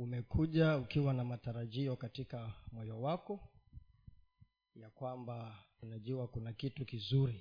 umekuja 0.00 0.76
ukiwa 0.76 1.14
na 1.14 1.24
matarajio 1.24 1.96
katika 1.96 2.52
moyo 2.72 3.00
wako 3.00 3.48
ya 4.74 4.90
kwamba 4.90 5.64
unajua 5.82 6.28
kuna 6.28 6.52
kitu 6.52 6.84
kizuri 6.84 7.40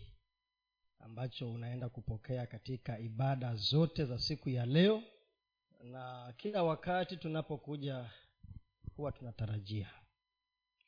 ambacho 0.99 1.51
unaenda 1.53 1.89
kupokea 1.89 2.47
katika 2.47 2.99
ibada 2.99 3.55
zote 3.55 4.05
za 4.05 4.19
siku 4.19 4.49
ya 4.49 4.65
leo 4.65 5.03
na 5.83 6.33
kila 6.37 6.63
wakati 6.63 7.17
tunapokuja 7.17 8.11
huwa 8.95 9.11
tunatarajia. 9.11 9.89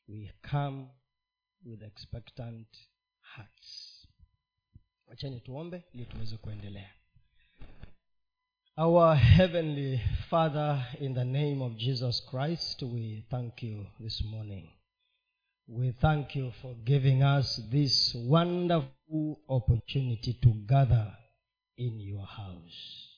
We 0.08 0.34
come 0.50 0.88
with 1.64 1.82
expectant 1.82 2.68
hearts. 3.20 3.98
Wacheni 5.06 5.40
tuombe 5.40 5.84
ili 5.92 6.04
tuweze 6.06 6.36
kuendelea 6.36 6.94
our 8.78 9.14
heavenly 9.14 10.00
father 10.30 10.82
in 10.98 11.12
the 11.12 11.24
name 11.26 11.60
of 11.60 11.76
jesus 11.76 12.22
christ 12.30 12.82
we 12.82 13.22
thank 13.30 13.62
you 13.62 13.84
this 14.00 14.22
morning. 14.24 14.66
We 15.68 15.94
thank 16.00 16.34
you 16.34 16.52
for 16.62 16.74
giving 16.82 17.22
us 17.22 17.60
this 17.70 18.14
wonderful 18.14 19.40
opportunity 19.46 20.38
to 20.42 20.54
gather 20.66 21.12
in 21.76 22.00
your 22.00 22.24
house. 22.24 23.08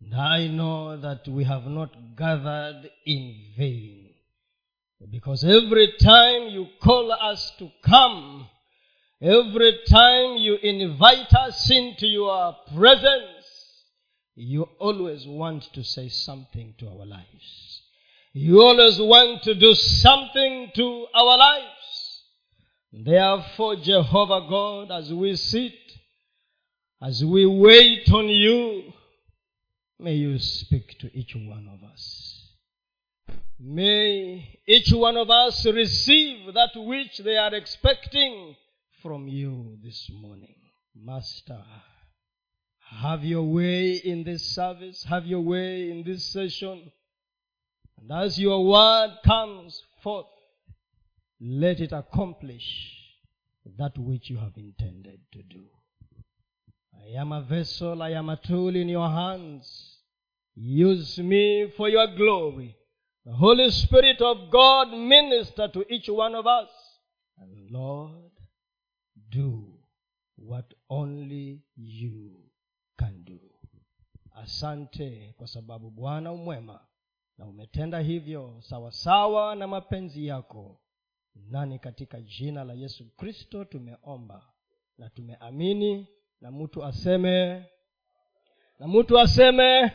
And 0.00 0.12
i 0.12 0.48
know 0.48 1.00
that 1.00 1.28
we 1.28 1.44
have 1.44 1.66
not 1.66 2.16
gathered 2.16 2.90
in 3.06 3.52
vain 3.56 4.10
because 5.08 5.44
every 5.44 5.94
time 6.00 6.48
you 6.48 6.66
call 6.82 7.12
us 7.12 7.52
to 7.60 7.70
come 7.84 8.48
every 9.22 9.78
time 9.88 10.36
you 10.36 10.56
invite 10.56 11.32
us 11.32 11.70
into 11.70 12.08
your 12.08 12.56
presence 12.74 13.33
you 14.36 14.62
always 14.78 15.26
want 15.26 15.62
to 15.74 15.84
say 15.84 16.08
something 16.08 16.74
to 16.78 16.88
our 16.88 17.06
lives. 17.06 17.82
You 18.32 18.62
always 18.62 18.98
want 18.98 19.44
to 19.44 19.54
do 19.54 19.74
something 19.74 20.72
to 20.74 21.06
our 21.14 21.38
lives. 21.38 22.22
Therefore 22.92 23.76
jehovah 23.76 24.46
god 24.48 24.92
as 24.92 25.12
we 25.12 25.34
sit 25.34 25.74
as 27.02 27.24
we 27.24 27.44
wait 27.44 28.08
on 28.12 28.28
you 28.28 28.92
may 29.98 30.14
you 30.14 30.38
speak 30.38 30.98
to 31.00 31.16
each 31.16 31.34
one 31.34 31.68
of 31.72 31.88
us. 31.90 32.40
May 33.58 34.60
each 34.66 34.92
one 34.92 35.16
of 35.16 35.30
us 35.30 35.64
receive 35.66 36.54
that 36.54 36.70
which 36.74 37.18
they 37.18 37.36
are 37.36 37.54
expecting 37.54 38.56
from 39.02 39.28
you 39.28 39.76
this 39.82 40.08
morning. 40.12 40.56
Master 40.94 41.62
have 42.90 43.24
your 43.24 43.42
way 43.42 43.94
in 43.94 44.24
this 44.24 44.44
service. 44.54 45.04
Have 45.04 45.26
your 45.26 45.40
way 45.40 45.90
in 45.90 46.04
this 46.04 46.24
session. 46.24 46.92
And 47.98 48.12
as 48.12 48.38
your 48.38 48.64
word 48.64 49.18
comes 49.24 49.82
forth 50.02 50.26
let 51.40 51.80
it 51.80 51.92
accomplish 51.92 52.64
that 53.76 53.98
which 53.98 54.30
you 54.30 54.38
have 54.38 54.56
intended 54.56 55.20
to 55.32 55.42
do. 55.42 55.64
I 56.94 57.20
am 57.20 57.32
a 57.32 57.42
vessel. 57.42 58.02
I 58.02 58.10
am 58.10 58.28
a 58.28 58.36
tool 58.36 58.74
in 58.74 58.88
your 58.88 59.08
hands. 59.08 59.98
Use 60.54 61.18
me 61.18 61.72
for 61.76 61.88
your 61.88 62.06
glory. 62.16 62.76
The 63.26 63.32
holy 63.32 63.70
spirit 63.70 64.20
of 64.22 64.50
god 64.50 64.92
minister 64.92 65.68
to 65.68 65.84
each 65.92 66.08
one 66.08 66.34
of 66.34 66.46
us. 66.46 66.68
And 67.38 67.70
lord 67.70 68.30
do 69.30 69.66
what 70.36 70.72
only 70.88 71.62
you 71.74 72.43
can 73.04 73.24
do 73.24 73.38
asante 74.34 75.34
kwa 75.36 75.46
sababu 75.46 75.90
bwana 75.90 76.32
umwema 76.32 76.86
na 77.38 77.46
umetenda 77.46 78.00
hivyo 78.00 78.60
sawasawa 78.60 79.54
na 79.54 79.66
mapenzi 79.66 80.26
yako. 80.26 80.80
Nani 81.34 81.78
katika 81.78 82.20
jina 82.20 82.64
la 82.64 82.74
yesu 82.74 83.16
kristo 83.16 83.64
tumeomba 83.64 84.52
na 84.98 85.10
tumeamini 85.10 86.08
na 86.40 86.50
mtu 86.50 86.84
aseme 86.84 87.66
na 88.78 88.88
mtu 88.88 89.18
aseme 89.20 89.92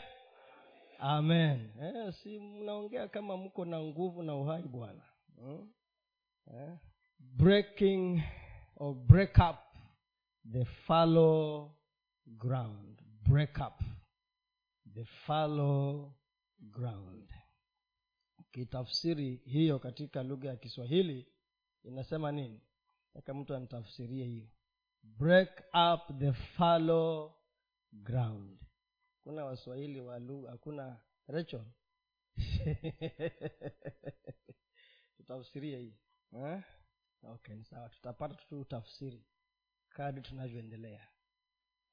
amen. 0.99 1.71
Eh, 1.81 2.13
si 2.13 2.39
mnaongea 2.39 3.07
kama 3.07 3.37
mko 3.37 3.65
na 3.65 3.81
nguvu 3.81 4.23
na 4.23 4.35
uhai 4.35 4.63
bwana. 4.63 5.03
Hmm? 5.35 5.69
eh? 6.53 6.77
breaking 7.19 8.21
or 8.75 8.95
break 8.95 9.37
up 9.37 9.57
the 10.51 10.65
fallow 10.65 11.71
ground 12.25 12.88
break 13.29 13.59
up 13.61 13.83
the 14.95 15.05
fallow 15.27 16.13
ground. 16.71 17.29
Ukitafsiri 18.37 19.35
hiyo 19.35 19.79
katika 19.79 20.23
lugha 20.23 20.49
ya 20.49 20.55
kiswahili 20.57 21.27
inasema 21.83 22.31
nini? 22.31 22.61
Taka 23.13 23.33
mtu 23.33 23.55
anitafsirie 23.55 24.25
hiyo. 24.25 24.47
Break 25.03 25.63
up 25.93 26.19
the 26.19 26.33
fallow 26.33 27.33
ground. 27.91 28.59
Kuna 29.21 29.45
waswahili 29.45 30.01
wa 30.01 30.19
lugha 30.19 30.51
hakuna 30.51 31.01
rachel. 31.27 31.65
Tutafsirie 35.17 35.77
hii 35.79 35.97
eh? 36.33 36.63
okay 37.23 37.63
sawa. 37.63 37.89
Tutapata 37.89 38.35
tu 38.35 38.65
tafsiri 38.65 39.25
kadi 39.89 40.21
tunavyoendelea 40.21 41.07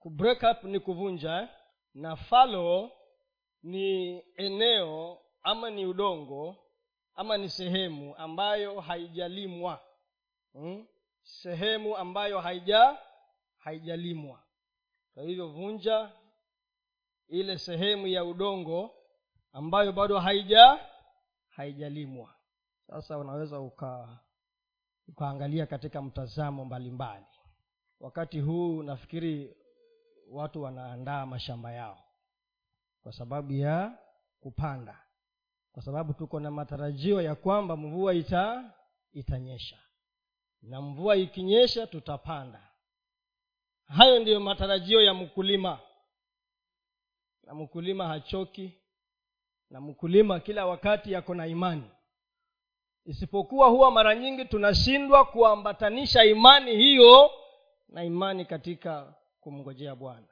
kubreak 0.07 0.43
up 0.43 0.65
ni 0.65 0.81
kuvunja 0.81 1.49
na 1.95 2.17
falo 2.17 2.93
ni 3.63 4.19
eneo 4.37 5.19
ama 5.43 5.71
ni 5.71 5.87
udongo 5.87 6.57
ama 7.15 7.37
ni 7.37 7.49
sehemu 7.51 8.17
ambayo 8.17 8.81
haijalimwa 8.81 9.81
hmm? 10.53 10.87
sehemu 11.23 11.97
ambayo 11.97 12.41
haija 12.41 12.99
haijalimwa 13.59 14.43
kwa 15.15 15.23
hivyo 15.23 15.49
vunja 15.49 16.13
ile 17.29 17.59
sehemu 17.59 18.07
ya 18.07 18.25
udongo 18.25 18.95
ambayo 19.53 19.93
bado 19.93 20.19
haija 20.19 20.79
haijalimwa 21.49 22.35
sasa 22.87 23.19
unaweza 23.19 23.61
uka 23.61 24.19
ukaangalia 25.09 25.67
katika 25.67 26.03
mtazamo 26.03 26.65
mbalimbali 26.65 27.21
mbali. 27.21 27.27
wakati 28.01 28.41
huu 28.41 28.83
nafikiri 28.83 29.66
watu 30.31 30.63
wanaandaa 30.63 31.27
mashamba 31.27 31.73
yao 31.73 31.99
kwa 33.03 33.13
sababu 33.13 33.53
ya 33.53 33.99
kupanda 34.41 34.99
kwa 35.73 35.83
sababu 35.83 36.13
tuko 36.13 36.41
na 36.41 36.51
matarajio 36.51 37.21
ya 37.23 37.35
kwamba 37.35 37.77
mvua 37.77 38.15
ita 38.15 38.75
itanyesha. 39.13 39.79
Na 40.63 40.81
mvua 40.83 41.17
ikinyesha 41.17 41.87
tutapanda. 41.87 42.69
Hayo 43.87 44.19
ndiyo 44.19 44.41
matarajio 44.41 45.01
ya 45.03 45.15
mkulima. 45.15 45.79
Na 47.43 47.55
mkulima 47.55 48.09
hachoki. 48.09 48.73
Na 49.71 49.81
mkulima 49.81 50.41
kila 50.41 50.67
wakati 50.67 51.13
yako 51.13 51.35
na 51.35 51.47
imani. 51.47 51.91
Isipokuwa 53.05 53.69
huwa 53.69 53.91
mara 53.91 54.15
nyingi 54.15 54.45
tunashindwa 54.45 55.25
kuambatanisha 55.25 56.25
imani 56.25 56.77
hiyo 56.77 57.31
na 57.89 58.05
imani 58.05 58.45
katika 58.45 59.15
kumngojea 59.51 59.95
bwana. 59.95 60.27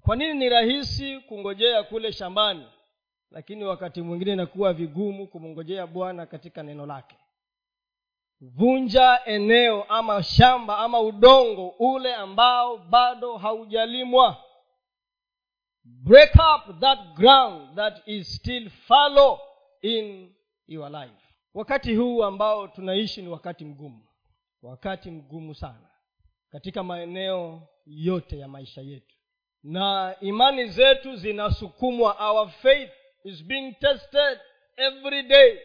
Kwa 0.00 0.16
nini 0.16 0.34
ni 0.34 0.48
rahisi 0.48 1.20
kungojea 1.20 1.82
kule 1.82 2.12
shambani 2.12 2.66
lakini 3.30 3.64
wakati 3.64 4.02
mwingine 4.02 4.32
inakuwa 4.32 4.72
vigumu 4.72 5.26
kumngojea 5.26 5.86
bwana 5.86 6.26
katika 6.26 6.62
neno 6.62 6.86
lake? 6.86 7.16
Vunja 8.40 9.20
eneo 9.24 9.82
ama 9.84 10.22
shamba 10.22 10.78
ama 10.78 11.00
udongo 11.00 11.68
ule 11.68 12.14
ambao 12.14 12.78
bado 12.78 13.36
haujalimwa. 13.36 14.36
Break 15.84 16.34
up 16.34 16.80
that 16.80 16.98
ground 17.14 17.76
that 17.76 18.08
is 18.08 18.36
still 18.36 18.70
fallow 18.70 19.38
in 19.82 20.34
your 20.66 20.90
life. 20.90 21.34
Wakati 21.54 21.94
huu 21.96 22.24
ambao 22.24 22.68
tunaishi 22.68 23.22
ni 23.22 23.28
wakati 23.28 23.64
mgumu. 23.64 24.06
Wakati 24.62 25.10
mgumu 25.10 25.54
sana. 25.54 25.90
Katika 26.50 26.82
maeneo 26.82 27.62
yote 27.86 28.38
ya 28.38 28.48
maisha 28.48 28.80
yetu. 28.80 29.16
Na 29.62 30.16
imani 30.20 30.68
zetu 30.68 31.16
zinasukumwa. 31.16 32.30
Our 32.30 32.48
faith 32.50 32.90
is 33.24 33.44
being 33.44 33.72
tested 33.74 34.40
every 34.76 35.22
day. 35.22 35.60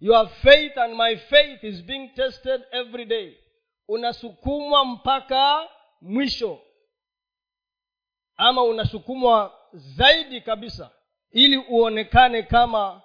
Your 0.00 0.28
faith 0.28 0.78
and 0.78 0.94
my 0.94 1.16
faith 1.16 1.64
is 1.64 1.82
being 1.84 2.08
tested 2.14 2.62
every 2.70 3.04
day. 3.04 3.36
Unasukumwa 3.88 4.84
mpaka 4.84 5.68
mwisho. 6.00 6.62
Ama 8.36 8.62
unasukumwa 8.62 9.58
zaidi 9.72 10.40
kabisa. 10.40 10.90
Ili 11.30 11.56
uonekane 11.56 12.42
kama 12.42 13.02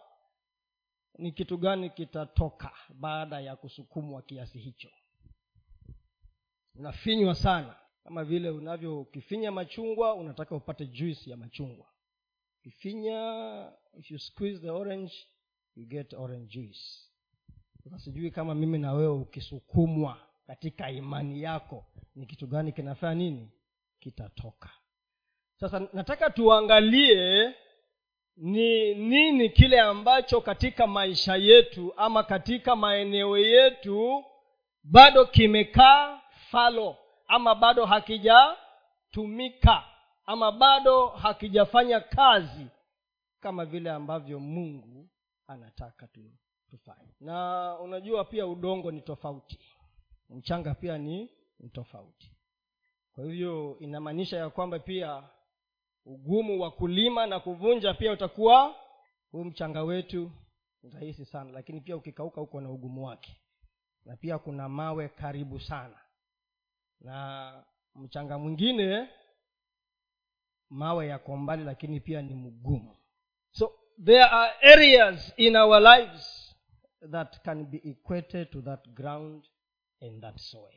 ni 1.18 1.32
kitu 1.32 1.58
gani 1.58 1.90
kitatoka 1.90 2.72
baada 2.90 3.40
ya 3.40 3.56
kusukumwa 3.56 4.22
kiasi 4.22 4.60
hicho. 4.60 4.90
Unafinywa 6.76 7.36
sana 7.36 7.76
kama 8.06 8.24
vile 8.24 8.50
unavyo 8.50 9.02
ukifinya 9.02 9.52
machungwa 9.52 10.14
unataka 10.16 10.56
upate 10.56 10.86
juisi 10.86 11.30
ya 11.32 11.38
machungwa. 11.38 11.86
Ukifinya 12.60 13.72
if 14.00 14.12
you 14.12 14.20
squeeze 14.20 14.60
the 14.62 14.70
orange 14.70 15.14
you 15.76 15.86
get 15.86 16.14
orange 16.14 16.46
juice. 16.48 17.10
Sasa 17.84 18.00
sijui 18.00 18.32
kama 18.32 18.56
mimi 18.56 18.78
na 18.78 18.94
wewe 18.94 19.14
ukisukumwa 19.14 20.18
katika 20.48 20.92
imani 20.92 21.42
yako 21.42 21.86
ni 22.16 22.26
kitu 22.26 22.48
gani 22.48 22.72
kinafanya 22.72 23.16
nini? 23.16 23.52
Kitatoka. 24.00 24.70
Sasa 25.60 25.88
nataka 25.94 26.30
tuangalie 26.30 27.54
ni 28.38 28.96
nini 28.96 29.50
kile 29.50 29.80
ambacho 29.80 30.42
katika 30.42 30.88
maisha 30.88 31.36
yetu 31.36 31.94
ama 31.98 32.24
katika 32.24 32.76
maeneo 32.76 33.38
yetu 33.38 34.24
bado 34.84 35.26
kimekaa 35.26 36.22
falo 36.52 36.98
ama 37.28 37.56
bado 37.56 37.86
hakijatumika 37.86 39.84
ama 40.26 40.52
bado 40.52 41.08
hakijafanya 41.08 42.00
kazi 42.00 42.68
kama 43.40 43.66
vile 43.66 43.92
ambavyo 43.92 44.40
mungu 44.40 45.10
anataka 45.48 46.08
tu, 46.08 46.32
tufanye. 46.70 47.16
Na 47.20 47.78
unajua 47.80 48.26
pia 48.26 48.48
udongo 48.48 48.92
ni 48.92 49.02
tofauti 49.02 49.60
mchanga 50.30 50.76
pia 50.76 50.98
ni, 50.98 51.30
tofauti. 51.74 52.32
Kwa 53.16 53.24
hivyo 53.26 53.78
inamaanisha 53.80 54.38
ya 54.38 54.50
kwamba 54.50 54.80
pia 54.80 55.24
ugumu 56.06 56.62
wa 56.62 56.72
kulima 56.72 57.26
na 57.28 57.40
kuvunja 57.40 57.94
pia 57.94 58.12
utakuwa 58.12 58.76
huu 59.32 59.44
mchanga 59.44 59.84
wetu 59.84 60.32
rahisi 60.94 61.26
sana 61.26 61.52
lakini 61.52 61.82
pia 61.82 61.96
ukikauka 61.98 62.42
huko 62.42 62.62
na 62.62 62.70
ugumu 62.72 63.06
wake. 63.06 63.38
Na 64.06 64.18
pia 64.18 64.38
kuna 64.40 64.70
mawe 64.70 65.10
karibu 65.10 65.60
sana 65.60 65.98
na 67.02 67.64
mchanga 67.96 68.38
mwingine 68.38 69.10
mawe 70.70 71.08
yako 71.08 71.38
mbali 71.38 71.64
lakini 71.64 72.00
pia 72.00 72.22
ni 72.22 72.34
mgumu. 72.34 72.98
So 73.52 73.74
there 74.06 74.24
are 74.24 74.54
areas 74.62 75.34
in 75.38 75.56
our 75.56 75.82
lives 75.82 76.56
that 77.12 77.42
can 77.44 77.66
be 77.66 77.78
equated 77.84 78.50
to 78.52 78.62
that 78.62 78.88
ground 78.90 79.48
and 80.02 80.22
that 80.22 80.38
soil. 80.38 80.74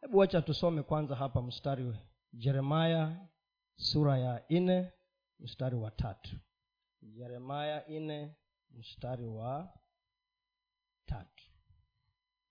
Hebu 0.00 0.18
wacha 0.18 0.42
tusome 0.42 0.82
kwanza 0.82 1.14
hapa 1.16 1.42
mstari 1.42 1.94
jeremaya 2.32 3.28
sura 3.76 4.18
ya 4.18 4.44
nne 4.50 4.92
mstari 5.40 5.76
wa 5.76 5.90
tatu. 5.90 6.36
Jeremaya 7.02 7.84
nne 7.88 8.36
mstari 8.70 9.26
wa 9.26 9.72
tatu. 11.06 11.44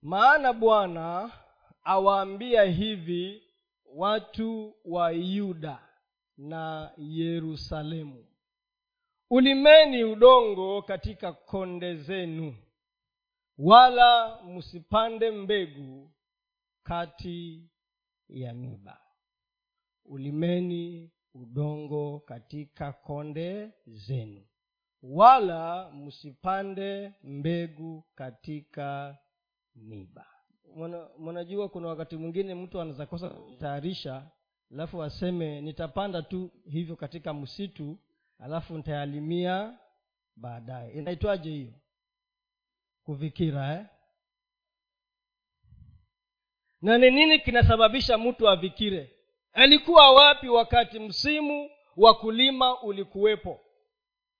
Maana 0.01 0.53
bwana 0.53 1.31
awaambia 1.83 2.63
hivi 2.63 3.43
watu 3.85 4.75
wa 4.85 5.11
yuda 5.11 5.87
na 6.37 6.91
yerusalemu. 6.97 8.25
Ulimeni 9.29 10.03
udongo 10.03 10.81
katika 10.81 11.33
konde 11.33 11.95
zenu 11.95 12.55
wala 13.57 14.41
msipande 14.43 15.31
mbegu 15.31 16.11
kati 16.83 17.69
ya 18.29 18.53
miba. 18.53 19.01
Ulimeni 20.05 21.11
udongo 21.33 22.19
katika 22.19 22.93
konde 22.93 23.71
zenu 23.87 24.45
wala 25.03 25.91
msipande 25.91 27.13
mbegu 27.23 28.03
katika 28.15 29.17
miba 29.75 30.27
mnajua 31.19 31.69
kuna 31.69 31.87
wakati 31.87 32.15
mwingine 32.17 32.55
mtu 32.55 32.81
anaweza 32.81 33.05
kosa 33.05 33.29
kutayarisha 33.29 34.23
alafu 34.73 35.03
aseme 35.03 35.61
nitapanda 35.61 36.21
tu 36.21 36.51
hivyo 36.69 36.95
katika 36.95 37.33
msitu 37.33 37.97
alafu 38.39 38.77
nitayalimia 38.77 39.77
baadaye. 40.35 40.91
Inaitwaje 40.91 41.49
hiyo? 41.49 41.73
Kuvikira 43.03 43.73
eh? 43.73 43.85
na 46.81 46.97
ni 46.97 47.11
nini 47.11 47.39
kinasababisha 47.39 48.17
mtu 48.17 48.49
avikire 48.49 49.15
alikuwa 49.53 50.11
wapi 50.11 50.49
wakati 50.49 50.99
msimu 50.99 51.69
wa 51.97 52.13
kulima 52.13 52.81
ulikuwepo? 52.81 53.59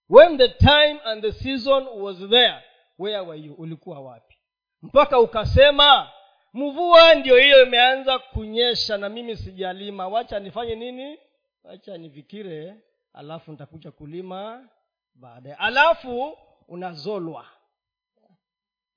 When 0.09 0.37
the 0.37 0.49
time 0.49 0.99
and 1.05 1.21
the 1.21 1.31
season 1.31 1.87
was 1.87 2.17
there 2.17 2.63
where 2.99 3.19
were 3.19 3.41
you? 3.41 3.53
Ulikuwa 3.53 3.99
wapi? 3.99 4.35
Mpaka 4.81 5.19
ukasema 5.19 6.09
mvua 6.53 7.13
ndio 7.15 7.37
hiyo 7.37 7.63
imeanza 7.65 8.19
kunyesha 8.19 8.97
na 8.97 9.09
mimi 9.09 9.37
sijalima. 9.37 10.07
Wacha 10.07 10.39
nifanye 10.39 10.75
nini? 10.75 11.19
Wacha 11.63 11.97
nivikire 11.97 12.75
alafu 13.13 13.51
nitakuja 13.51 13.91
kulima 13.91 14.69
baadaye. 15.15 15.55
Alafu 15.55 16.37
unazolwa. 16.67 17.45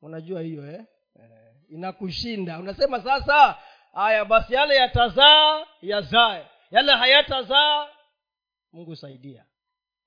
Unajua 0.02 0.40
hiyo 0.40 0.66
eh? 0.72 0.84
eh, 1.20 1.54
inakushinda. 1.68 2.58
Unasema 2.58 3.00
sasa 3.02 3.58
haya 3.92 4.24
basi 4.24 4.54
yale 4.54 4.74
yatazaa 4.76 5.66
yazae. 5.82 6.46
Yale 6.70 6.92
hayatazaa 6.92 7.88
mungu 8.72 8.96
saidia 8.96 9.44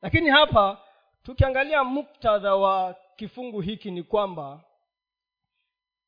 lakini 0.02 0.30
hapa 0.30 0.82
tukiangalia 1.24 1.84
muktadha 1.84 2.56
wa 2.56 2.96
kifungu 3.16 3.62
hiki 3.62 3.92
ni 3.92 4.04
kwamba 4.04 4.64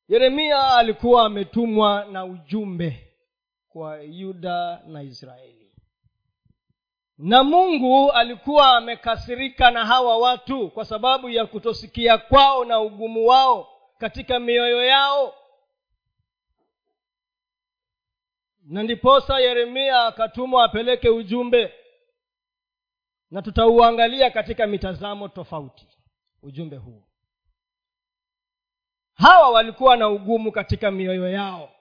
yeremia 0.10 0.74
alikuwa 0.74 1.26
ametumwa 1.26 2.06
na 2.06 2.26
ujumbe 2.26 3.14
kwa 3.70 4.02
yuda 4.02 4.82
na 4.88 5.04
israeli. 5.04 5.72
Na 7.18 7.44
mungu 7.44 8.12
alikuwa 8.12 8.78
amekasirika 8.78 9.72
na 9.72 9.86
hawa 9.86 10.18
watu 10.18 10.70
kwa 10.72 10.86
sababu 10.86 11.30
ya 11.30 11.46
kutosikia 11.46 12.18
kwao 12.18 12.66
na 12.66 12.80
ugumu 12.80 13.28
wao 13.28 13.68
katika 13.98 14.40
mioyo 14.40 14.86
yao. 14.86 15.36
Na 18.64 18.84
ndiposa 18.84 19.40
yeremia 19.40 20.06
akatumwa 20.06 20.64
apeleke 20.64 21.10
ujumbe 21.10 21.74
na 23.32 23.42
tutauangalia 23.42 24.32
katika 24.32 24.68
mitazamo 24.68 25.28
tofauti 25.28 25.88
ujumbe 26.44 26.76
huu 26.76 27.04
hawa 29.20 29.50
walikuwa 29.50 29.98
na 29.98 30.10
ugumu 30.10 30.52
katika 30.52 30.92
mioyo 30.92 31.30
yao. 31.30 31.72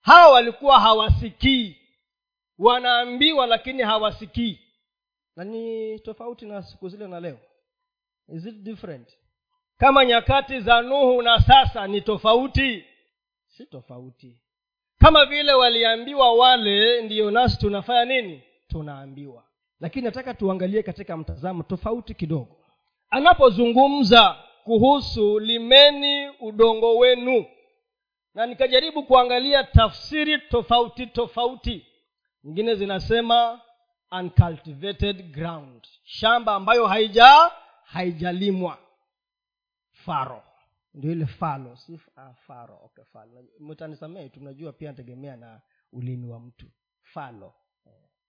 Hawa 0.00 0.32
walikuwa 0.32 0.80
hawasikii. 0.80 1.76
Wanaambiwa 2.58 3.46
lakini 3.46 3.82
hawasikii. 3.82 4.60
Na 5.36 5.44
ni 5.44 5.98
tofauti 5.98 6.46
na 6.46 6.62
siku 6.62 6.88
zile 6.88 7.06
na 7.08 7.20
leo. 7.20 7.38
Is 8.28 8.46
it 8.46 8.54
different? 8.54 9.08
Kama 9.78 10.04
nyakati 10.04 10.60
za 10.60 10.82
nuhu 10.82 11.22
na 11.22 11.40
sasa 11.40 11.86
ni 11.86 12.00
tofauti? 12.00 12.84
Si 13.46 13.66
tofauti. 13.66 14.38
Kama 14.98 15.24
vile 15.26 15.52
waliambiwa 15.52 16.32
wale 16.34 17.02
ndiyo 17.02 17.30
nasi 17.30 17.58
tunafanya 17.58 18.04
nini? 18.04 18.42
Tunaambiwa. 18.68 19.44
Lakini 19.80 20.04
nataka 20.04 20.34
tuangalie 20.34 20.82
katika 20.82 21.16
mtazamo 21.16 21.62
tofauti 21.62 22.14
kidogo. 22.14 22.56
Anapozungumza 23.10 24.36
kuhusu 24.64 25.38
limeni 25.38 26.28
udongo 26.40 26.96
wenu. 26.98 27.46
Na 28.34 28.46
nikajaribu 28.46 29.02
kuangalia 29.02 29.64
tafsiri 29.64 30.38
tofauti 30.38 31.06
tofauti. 31.06 31.86
Nyingine 32.44 32.74
zinasema 32.74 33.60
uncultivated 34.20 35.32
ground. 35.32 35.86
Shamba 36.04 36.54
ambayo 36.54 36.86
haija 36.86 37.50
haijalimwa. 37.84 38.78
Faro. 39.90 40.42
Ndio 40.94 41.12
ile 41.12 41.26
falo. 41.26 41.76
Si 41.76 42.00
ah, 42.16 42.34
faro. 42.46 42.78
Okay 42.84 43.04
falo. 43.04 43.44
Mtanisamee 43.60 44.28
tunajua 44.28 44.72
pia 44.72 44.90
nategemea 44.90 45.36
na 45.36 45.60
ulimi 45.92 46.28
wa 46.28 46.40
mtu. 46.40 46.66
Falo. 47.02 47.54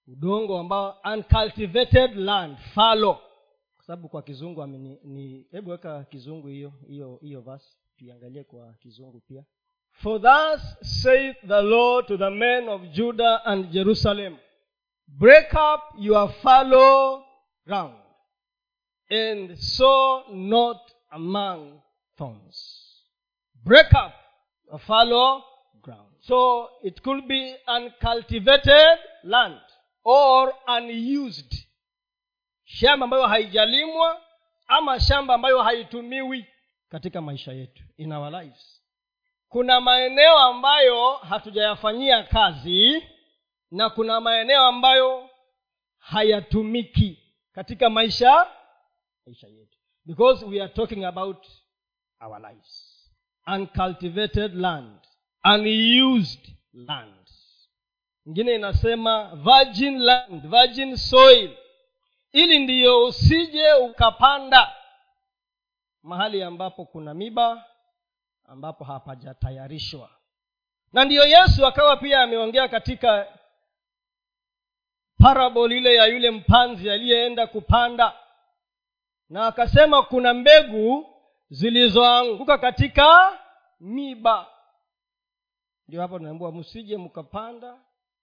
Udongo 0.07 0.59
ambao 0.59 0.97
uncultivated 1.13 2.15
land. 2.15 2.57
Falo 2.57 3.19
kwa 3.83 3.87
sababu 3.87 4.09
kwa 4.09 4.21
kizungu 4.21 4.61
amini, 4.63 4.99
ni 5.03 5.45
hebu 5.51 5.69
weka 5.69 6.03
kizungu 6.03 6.47
hiyo 6.47 6.73
hiyo 6.87 7.19
hiyo 7.21 7.41
verse 7.41 7.77
tuiangalie 7.97 8.43
kwa 8.43 8.73
kizungu 8.73 9.19
pia. 9.19 9.43
For 9.91 10.21
thus 10.21 10.77
saith 11.03 11.37
the 11.47 11.61
lord 11.61 12.05
to 12.07 12.17
the 12.17 12.29
men 12.29 12.69
of 12.69 12.81
judah 12.81 13.41
and 13.47 13.69
jerusalem 13.71 14.37
break 15.07 15.53
up 15.53 15.81
your 15.99 16.29
fallow 16.29 17.23
ground 17.65 17.95
and 19.09 19.55
sow 19.55 20.23
not 20.33 20.77
among 21.09 21.81
thorns. 22.17 22.79
Break 23.65 23.91
up 23.93 24.13
a 24.71 24.77
fallow 24.77 25.43
ground. 25.81 26.13
So 26.19 26.69
it 26.83 27.01
could 27.01 27.27
be 27.27 27.55
uncultivated 27.67 28.97
land 29.23 29.59
or 30.03 30.53
unused 30.67 31.62
shamba 32.73 33.03
ambayo 33.03 33.27
haijalimwa 33.27 34.21
ama 34.67 34.99
shamba 34.99 35.33
ambayo 35.33 35.63
haitumiwi 35.63 36.45
katika 36.89 37.21
maisha 37.21 37.51
yetu 37.51 37.83
in 37.97 38.11
our 38.11 38.31
lives. 38.43 38.81
Kuna 39.49 39.81
maeneo 39.81 40.37
ambayo 40.37 41.13
hatujayafanyia 41.13 42.23
kazi 42.23 43.03
na 43.71 43.89
kuna 43.89 44.21
maeneo 44.21 44.61
ambayo 44.65 45.29
hayatumiki 45.97 47.19
katika 47.51 47.89
maisha 47.89 48.47
maisha 49.25 49.47
yetu. 49.47 49.77
Because 50.05 50.45
we 50.45 50.61
are 50.61 50.73
talking 50.73 51.05
about 51.05 51.47
our 52.21 52.39
lives. 52.51 52.99
Uncultivated 53.47 54.55
land. 54.55 54.99
Unused 55.45 56.49
land. 56.73 57.29
Ingine 58.25 58.55
inasema 58.55 59.35
virgin 59.35 59.97
land 59.99 60.47
virgin 60.47 60.95
soil 60.97 61.57
ili 62.33 62.59
ndiyo 62.59 63.05
usije 63.05 63.73
ukapanda. 63.73 64.75
Mahali 66.03 66.43
ambapo 66.43 66.85
kuna 66.85 67.13
miba 67.13 67.65
ambapo 68.45 68.83
hapajatayarishwa. 68.83 70.09
Na 70.93 71.05
ndiyo 71.05 71.25
yesu 71.25 71.65
akawa 71.65 71.97
pia 71.97 72.21
ameongea 72.23 72.67
katika 72.67 73.27
parabol 75.17 75.71
ile 75.71 75.95
ya 75.95 76.05
yule 76.05 76.31
mpanzi 76.31 76.89
aliyeenda 76.91 77.47
kupanda. 77.47 78.13
Na 79.29 79.47
akasema 79.47 80.03
kuna 80.03 80.33
mbegu 80.33 81.05
zilizoanguka 81.49 82.57
katika 82.57 83.39
miba. 83.79 84.47
Ndio 85.87 86.01
hapo 86.01 86.19
naambua 86.19 86.51
msije 86.51 86.97
mkapanda 86.97 87.77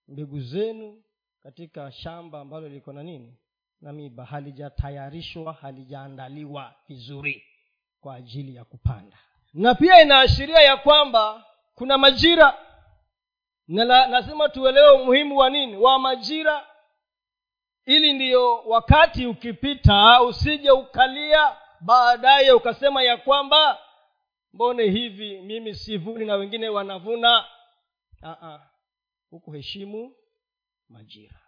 mbegu 0.09 0.41
zenu 0.41 1.03
katika 1.43 1.93
shamba 1.93 2.41
ambalo 2.41 2.69
liko 2.69 2.93
na 2.93 3.03
nini 3.03 3.37
na 3.81 3.93
miba 3.93 4.25
halijatayarishwa 4.25 5.53
halijaandaliwa 5.53 6.75
vizuri 6.89 7.45
kwa 8.01 8.15
ajili 8.15 8.55
ya 8.55 8.65
kupanda. 8.65 9.19
Na 9.55 9.75
pia 9.75 10.03
inaashiria 10.03 10.61
ya 10.61 10.77
kwamba 10.77 11.45
kuna 11.75 11.99
majira 11.99 12.59
na 13.69 13.85
lazima 13.85 14.49
tuelewe 14.49 14.91
umuhimu 14.91 15.37
wa 15.39 15.51
nini 15.51 15.77
wa 15.77 15.99
majira. 15.99 16.67
Ili 17.87 18.13
ndiyo 18.13 18.63
wakati 18.63 19.27
ukipita 19.27 20.23
usije 20.23 20.71
ukalia 20.71 21.57
baadaye 21.81 22.53
ukasema 22.53 23.03
ya 23.03 23.17
kwamba 23.17 23.79
mbone 24.53 24.83
hivi 24.91 25.41
mimi 25.41 25.75
sivuni 25.75 26.25
na 26.25 26.35
wengine 26.35 26.69
wanavuna. 26.69 27.45
Hukuheshimu 29.31 30.15
majira 30.89 31.40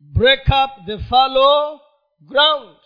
break 0.00 0.48
up 0.50 0.86
the 0.86 0.98
fallow 0.98 1.80
ground. 2.26 2.76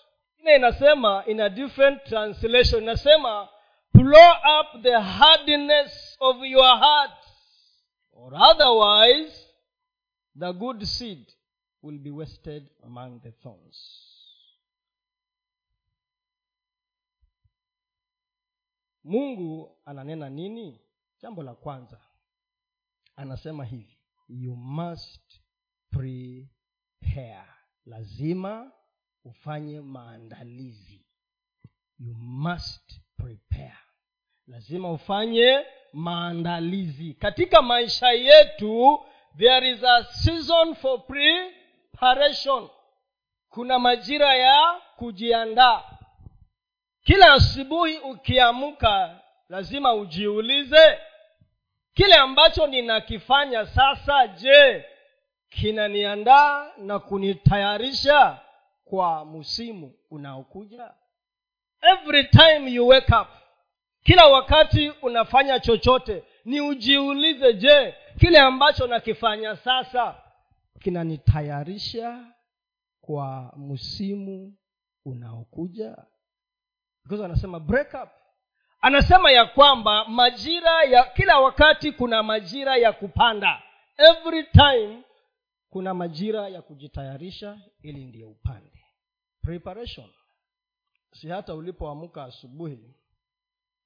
Ine 0.41 0.57
inasema 0.57 1.25
in 1.27 1.41
a 1.41 1.51
different 1.51 2.05
translation 2.05 2.83
inasema 2.83 3.49
plow 3.93 4.33
up 4.61 4.83
the 4.83 5.01
hardness 5.01 6.17
of 6.21 6.37
your 6.45 6.77
heart 6.79 7.25
or 8.13 8.35
otherwise 8.35 9.47
the 10.39 10.53
good 10.53 10.85
seed 10.87 11.27
will 11.83 11.99
be 11.99 12.11
wasted 12.11 12.71
among 12.85 13.21
the 13.21 13.31
thorns. 13.33 14.05
Mungu 19.05 19.77
ananena 19.85 20.29
nini? 20.31 20.81
Jambo 21.23 21.43
la 21.43 21.55
kwanza. 21.55 22.01
Anasema 23.17 23.65
hivi 23.65 23.99
you 24.29 24.57
must 24.57 25.41
prepare 27.03 27.45
lazima 27.87 28.73
ufanye 29.25 29.81
maandalizi. 29.81 31.05
You 31.99 32.15
must 32.19 33.01
prepare. 33.17 33.79
Lazima 34.47 34.93
ufanye 34.93 35.65
maandalizi. 35.93 37.15
Katika 37.15 37.63
maisha 37.63 38.09
yetu 38.11 39.05
there 39.39 39.71
is 39.71 39.85
a 39.85 40.05
season 40.05 40.75
for 40.75 41.07
preparation. 41.07 42.69
Kuna 43.49 43.79
majira 43.79 44.35
ya 44.37 44.81
kujiandaa. 44.97 45.85
Kila 47.03 47.33
asubuhi 47.33 47.99
ukiamka 47.99 49.21
lazima 49.49 49.95
ujiulize 49.95 50.99
kile 51.95 52.15
ambacho 52.15 52.67
ninakifanya 52.67 53.67
sasa 53.67 54.27
je 54.29 54.85
kinaniandaa 55.51 56.73
na 56.79 56.99
kunitayarisha 56.99 58.41
kwa 58.85 59.25
msimu 59.25 59.95
unaokuja. 60.11 60.95
Every 61.83 62.25
time 62.25 62.71
you 62.71 62.89
wake 62.89 63.15
up 63.15 63.29
kila 64.03 64.27
wakati 64.27 64.91
unafanya 65.03 65.61
chochote 65.61 66.25
ni 66.45 66.61
ujiulize 66.61 67.53
je 67.55 67.95
kile 68.19 68.39
ambacho 68.41 68.87
nakifanya 68.87 69.57
sasa 69.57 70.15
kinanitayarisha 70.81 72.25
kwa 73.01 73.53
msimu 73.57 74.57
unaokuja? 75.05 75.97
Because 77.05 77.25
anasema 77.25 77.61
break 77.61 77.95
up. 77.95 78.09
Anasema 78.81 79.31
ya 79.31 79.47
kwamba 79.47 80.05
majira 80.05 80.83
ya 80.85 81.05
kila 81.05 81.39
wakati 81.41 81.93
kuna 81.93 82.23
majira 82.23 82.77
ya 82.77 82.93
kupanda. 82.93 83.63
Every 83.97 84.45
time 84.45 85.03
kuna 85.71 85.95
majira 85.95 86.49
ya 86.49 86.63
kujitayarisha 86.63 87.61
ili 87.83 88.05
ndiyo 88.05 88.31
upande. 88.31 88.85
Preparation. 89.43 90.11
Si 91.13 91.29
hata 91.29 91.55
ulipoamka 91.55 92.25
asubuhi 92.25 92.95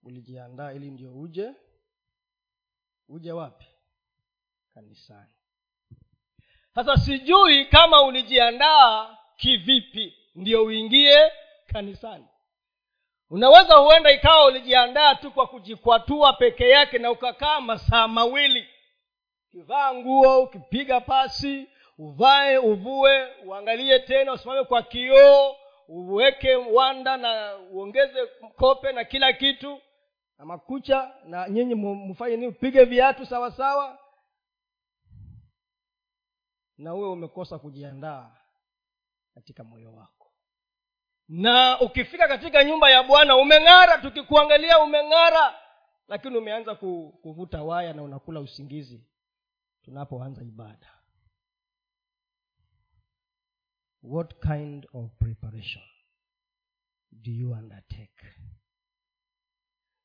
ulijiandaa 0.03 0.73
ili 0.73 0.91
ndio 0.91 1.15
uje. 1.21 1.51
Uje 3.09 3.33
wapi? 3.33 3.67
Kanisani. 4.75 5.33
Sasa 6.75 6.97
sijui 6.97 7.65
kama 7.67 8.03
ulijiandaa 8.03 9.19
kivipi 9.37 10.15
ndio 10.35 10.65
uingie 10.65 11.33
kanisani. 11.67 12.27
Unaweza 13.31 13.75
huenda 13.77 14.11
ikawa 14.13 14.47
ulijiandaa 14.47 15.15
tu 15.15 15.31
kwa 15.33 15.47
kujikwatua 15.47 16.33
peke 16.33 16.69
yake 16.69 16.99
na 16.99 17.11
ukakaa 17.11 17.61
masaa 17.61 18.09
mawili. 18.09 18.69
Ukivaa 19.49 19.95
nguo 19.95 20.43
ukipiga 20.43 21.01
pasi 21.01 21.69
uvae 21.99 22.59
uvue 22.59 23.29
uangalie 23.45 23.99
tena 23.99 24.33
usimame 24.33 24.65
kwa 24.65 24.83
kioo 24.83 25.57
uweke 25.89 26.55
wanda 26.57 27.17
na 27.17 27.57
uongeze 27.57 28.27
kope 28.57 28.93
na 28.93 29.05
kila 29.05 29.33
kitu 29.33 29.81
na 30.39 30.45
makucha 30.45 31.15
na 31.25 31.49
nyinyi 31.49 31.75
mfanye 31.75 32.37
nini? 32.37 32.47
Upige 32.49 32.85
viatu 32.85 33.27
sawa 33.27 33.51
sawa. 33.51 33.99
Na 36.79 36.95
uwe 36.95 37.09
umekosa 37.09 37.59
kujiandaa 37.59 38.37
katika 39.35 39.65
moyo 39.65 39.95
wako. 39.95 40.33
Na 41.29 41.81
ukifika 41.81 42.29
katika 42.29 42.65
nyumba 42.65 42.91
ya 42.91 43.03
bwana 43.03 43.37
umeng'ara 43.37 43.99
tukikuangalia 43.99 44.79
umeng'ara. 44.79 45.55
Lakini 46.09 46.37
umeanza 46.37 46.75
kuvuta 46.75 47.63
waya 47.63 47.93
na 47.93 48.03
unakula 48.03 48.41
usingizi 48.41 49.07
tunapoanza 49.85 50.43
ibada 50.45 51.02
what 54.03 54.35
kind 54.41 54.87
of 54.95 55.11
preparation 55.19 55.83
do 57.13 57.31
you 57.31 57.53
undertake? 57.53 58.09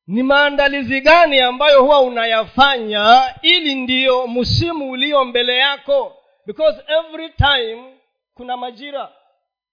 Ni 0.07 0.23
maandalizi 0.23 1.01
gani 1.01 1.39
ambayo 1.39 1.81
huwa 1.83 2.01
unayafanya 2.01 3.35
ili 3.41 3.75
ndiyo 3.75 4.27
msimu 4.27 4.91
ulio 4.91 5.25
mbele 5.25 5.57
yako? 5.57 6.17
Because 6.45 6.81
every 6.87 7.29
time 7.29 7.97
kuna 8.33 8.57
majira 8.57 9.11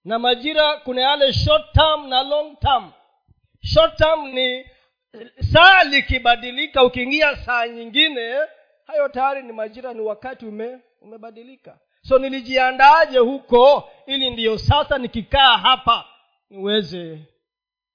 na 0.03 0.19
majira 0.19 0.77
kuna 0.77 1.01
yale 1.01 1.33
short 1.33 1.71
term 1.73 2.07
na 2.07 2.23
long 2.23 2.59
term. 2.59 2.91
Short 3.63 3.97
term 3.97 4.27
ni 4.27 4.65
saa 5.53 5.83
likibadilika 5.83 6.83
ukiingia 6.83 7.35
saa 7.35 7.67
nyingine 7.67 8.39
hayo 8.87 9.09
tayari 9.09 9.43
ni 9.43 9.51
majira 9.53 9.93
ni 9.93 10.01
wakati 10.01 10.45
ume 10.45 10.79
umebadilika 11.01 11.79
so 12.07 12.19
nilijiandaaje 12.19 13.17
huko 13.19 13.89
ili 14.05 14.29
ndiyo 14.31 14.57
sasa 14.57 14.97
nikikaa 14.97 15.57
hapa 15.57 16.05
niweze 16.49 17.25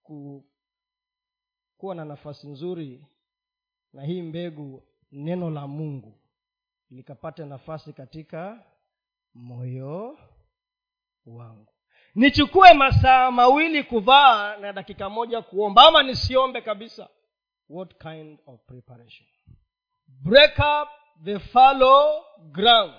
ku, 0.02 0.44
kuwa 1.76 1.94
na 1.94 2.04
nafasi 2.04 2.48
nzuri 2.48 3.04
na 3.92 4.04
hii 4.04 4.22
mbegu 4.22 4.82
neno 5.12 5.50
la 5.50 5.66
mungu 5.66 6.20
likapate 6.90 7.44
nafasi 7.44 7.92
katika 7.92 8.64
moyo 9.34 10.18
wangu. 11.26 11.72
Nichukue 12.14 12.72
masaa 12.72 13.30
mawili 13.30 13.84
kuvaa 13.84 14.56
na 14.56 14.72
dakika 14.72 15.10
moja 15.10 15.42
kuomba 15.42 15.86
ama 15.88 16.02
nisiombe 16.02 16.60
kabisa? 16.60 17.08
What 17.68 17.94
kind 18.02 18.38
of 18.46 18.60
preparation? 18.66 19.28
Break 20.06 20.58
up 20.58 20.88
the 21.24 21.38
fallow 21.38 22.24
ground 22.52 22.94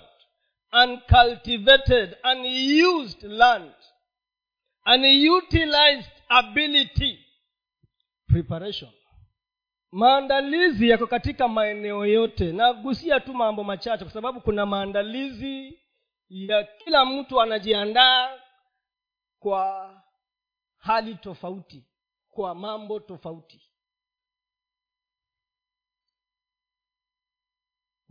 uncultivated 0.72 2.16
unused 2.32 3.22
land 3.22 3.74
unutilized 4.86 6.10
ability 6.28 7.18
preparation. 8.26 8.90
Maandalizi 9.92 10.88
yako 10.88 11.06
katika 11.06 11.48
maeneo 11.48 12.06
yote. 12.06 12.52
Nagusia 12.52 13.20
tu 13.20 13.34
mambo 13.34 13.64
machache 13.64 14.04
kwa 14.04 14.12
sababu 14.12 14.40
kuna 14.40 14.66
maandalizi 14.66 15.78
ya 16.28 16.64
kila 16.64 17.04
mtu 17.04 17.40
anajiandaa 17.40 18.38
kwa 19.38 19.90
hali 20.78 21.14
tofauti 21.14 21.86
kwa 22.30 22.54
mambo 22.54 23.00
tofauti 23.00 23.62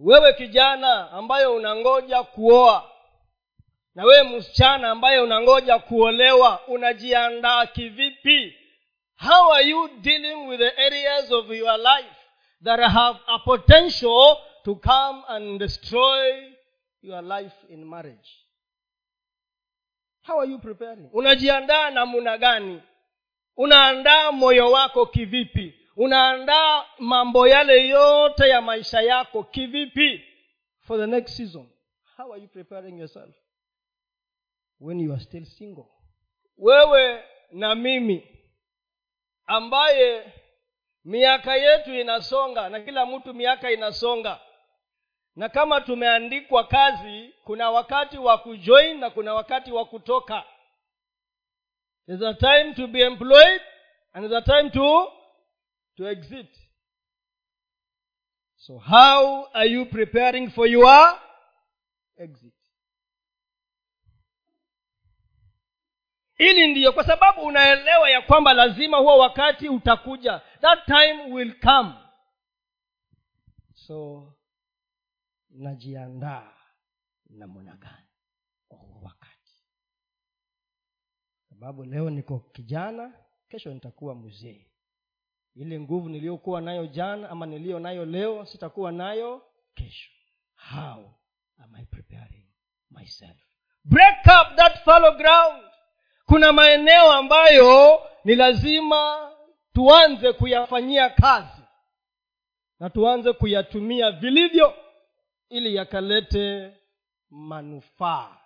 wewe 0.03 0.33
kijana 0.33 1.11
ambayo 1.11 1.55
unangoja 1.55 2.23
kuoa 2.23 2.91
na 3.95 4.03
wewe 4.03 4.23
msichana 4.37 4.89
ambaye 4.91 5.19
unangoja 5.19 5.79
kuolewa 5.79 6.67
unajiandaa 6.67 7.65
kivipi? 7.65 8.57
How 9.29 9.53
are 9.53 9.67
you 9.67 9.87
dealing 9.87 10.47
with 10.47 10.59
the 10.59 10.81
areas 10.85 11.31
of 11.31 11.49
your 11.49 11.77
life 11.77 12.15
that 12.63 12.79
have 12.79 13.19
a 13.27 13.39
potential 13.39 14.37
to 14.63 14.75
come 14.75 15.23
and 15.27 15.59
destroy 15.59 16.51
your 17.01 17.23
life 17.23 17.55
in 17.69 17.85
marriage? 17.85 18.29
How 20.21 20.39
are 20.39 20.51
you 20.51 20.59
preparing? 20.59 21.09
Unajiandaa 21.13 21.89
namuna 21.89 22.37
gani? 22.37 22.81
Unaandaa 23.57 24.31
moyo 24.31 24.71
wako 24.71 25.05
kivipi 25.05 25.80
unaandaa 26.05 26.85
mambo 26.99 27.47
yale 27.47 27.87
yote 27.87 28.49
ya 28.49 28.61
maisha 28.61 29.01
yako 29.01 29.43
kivipi? 29.43 30.25
For 30.79 30.99
the 30.99 31.07
next 31.07 31.35
season. 31.37 31.69
How 32.17 32.33
are 32.33 32.41
you 32.41 32.47
preparing 32.47 32.99
yourself? 32.99 33.35
When 34.79 34.99
you 34.99 35.13
are 35.13 35.21
still 35.21 35.45
single. 35.45 35.85
Wewe 36.57 37.23
na 37.51 37.75
mimi 37.75 38.27
ambaye 39.45 40.33
miaka 41.05 41.55
yetu 41.55 41.93
inasonga 41.93 42.69
na 42.69 42.79
kila 42.79 43.05
mtu 43.05 43.33
miaka 43.33 43.71
inasonga 43.71 44.39
na 45.35 45.49
kama 45.49 45.81
tumeandikwa 45.81 46.67
kazi 46.67 47.33
kuna 47.43 47.71
wakati 47.71 48.17
wa 48.17 48.37
kujoin 48.37 48.99
na 48.99 49.09
kuna 49.09 49.33
wakati 49.33 49.71
wa 49.71 49.85
kutoka. 49.85 50.43
There's 52.07 52.21
a 52.23 52.33
time 52.33 52.73
to 52.73 52.87
be 52.87 53.01
employed 53.01 53.61
and 54.13 54.29
there's 54.29 54.47
a 54.49 54.51
time 54.61 54.69
to 54.69 55.11
to 56.01 56.07
exit. 56.07 56.49
So 58.57 58.79
how 58.79 59.47
are 59.53 59.65
you 59.65 59.85
preparing 59.85 60.49
for 60.49 60.67
your 60.67 61.13
exit? 62.17 62.53
Ili 66.37 66.67
ndiyo 66.67 66.93
kwa 66.93 67.03
sababu 67.03 67.41
unaelewa 67.41 68.09
ya 68.09 68.21
kwamba 68.21 68.53
lazima 68.53 68.97
huo 68.97 69.17
wakati 69.17 69.69
utakuja. 69.69 70.39
That 70.61 70.85
time 70.85 71.33
will 71.33 71.59
come. 71.59 71.93
So 73.73 74.27
najiandaa 75.49 76.53
namna 77.29 77.75
gani 77.75 78.07
kwa 78.67 78.77
huo 78.79 79.01
wakati? 79.01 79.65
Sababu 81.49 81.83
leo 81.83 82.09
niko 82.09 82.39
kijana 82.39 83.13
kesho 83.49 83.73
nitakuwa 83.73 84.15
mzee 84.15 84.70
ile 85.55 85.79
nguvu 85.79 86.09
niliyokuwa 86.09 86.61
nayo 86.61 86.87
jana 86.87 87.29
ama 87.29 87.45
niliyo 87.45 87.79
nayo 87.79 88.05
leo 88.05 88.45
sitakuwa 88.45 88.91
nayo 88.91 89.41
kesho. 89.73 90.11
How 90.55 91.13
am 91.57 91.75
i 91.75 91.85
preparing 91.85 92.47
myself? 92.91 93.37
Break 93.83 94.17
up 94.25 94.55
that 94.57 94.83
fallow 94.83 95.17
ground. 95.17 95.63
Kuna 96.25 96.51
maeneo 96.53 97.11
ambayo 97.11 97.99
ni 98.23 98.35
lazima 98.35 99.31
tuanze 99.73 100.33
kuyafanyia 100.33 101.09
kazi 101.09 101.61
na 102.79 102.89
tuanze 102.89 103.33
kuyatumia 103.33 104.11
vilivyo 104.11 104.73
ili 105.49 105.75
yakalete 105.75 106.73
manufaa 107.29 108.37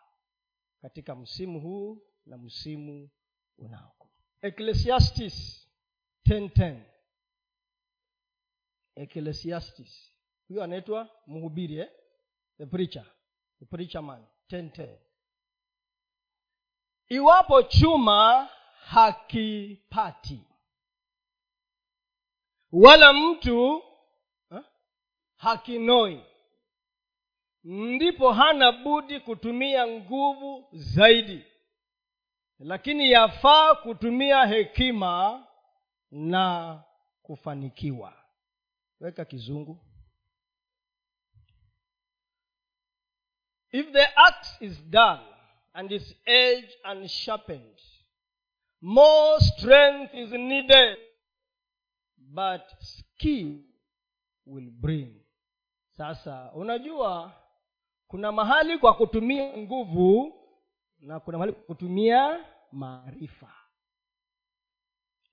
katika 0.81 1.15
msimu 1.15 1.59
huu 1.59 2.01
na 2.25 2.38
msimu 2.38 3.09
unaoku 3.57 4.09
ecclesiastis 4.41 5.67
1010 6.29 6.75
ecclesiastis 8.95 10.11
huyo 10.48 10.63
anaitwa 10.63 11.09
mhubiri 11.27 11.77
eh? 11.79 11.89
the 12.57 12.65
preacher. 12.65 13.05
The 13.59 13.65
preacher 13.65 14.03
man. 14.03 14.25
1010 14.51 14.98
iwapo 17.09 17.63
chuma 17.63 18.50
hakipati 18.79 20.39
wala 22.72 23.13
mtu 23.13 23.83
ha? 24.50 24.63
hakinoi 25.37 26.24
ndipo 27.63 28.31
hana 28.33 28.72
budi 28.72 29.20
kutumia 29.20 29.87
nguvu 29.87 30.67
zaidi. 30.74 31.46
Lakini 32.59 33.11
yafaa 33.11 33.75
kutumia 33.75 34.46
hekima 34.46 35.48
na 36.11 36.83
kufanikiwa 37.22 38.25
weka 39.05 39.25
kizungu. 39.25 39.77
If 43.72 43.91
the 43.91 44.07
axe 44.15 44.57
is 44.61 44.81
done 44.89 45.24
and 45.74 45.91
its 45.91 46.13
edge 46.25 46.70
unsharpened 46.83 47.79
more 48.81 49.39
strength 49.39 50.13
is 50.13 50.31
needed 50.31 50.98
but 52.18 52.61
skill 52.79 53.59
will 54.46 54.70
bring. 54.72 55.22
Sasa 55.98 56.51
unajua 56.53 57.33
kuna 58.07 58.31
mahali 58.31 58.77
kwa 58.77 58.94
kutumia 58.96 59.57
nguvu 59.57 60.33
na 61.00 61.20
kuna 61.20 61.37
mahali 61.37 61.53
kwa 61.53 61.63
kutumia 61.63 62.46
maarifa. 62.72 63.53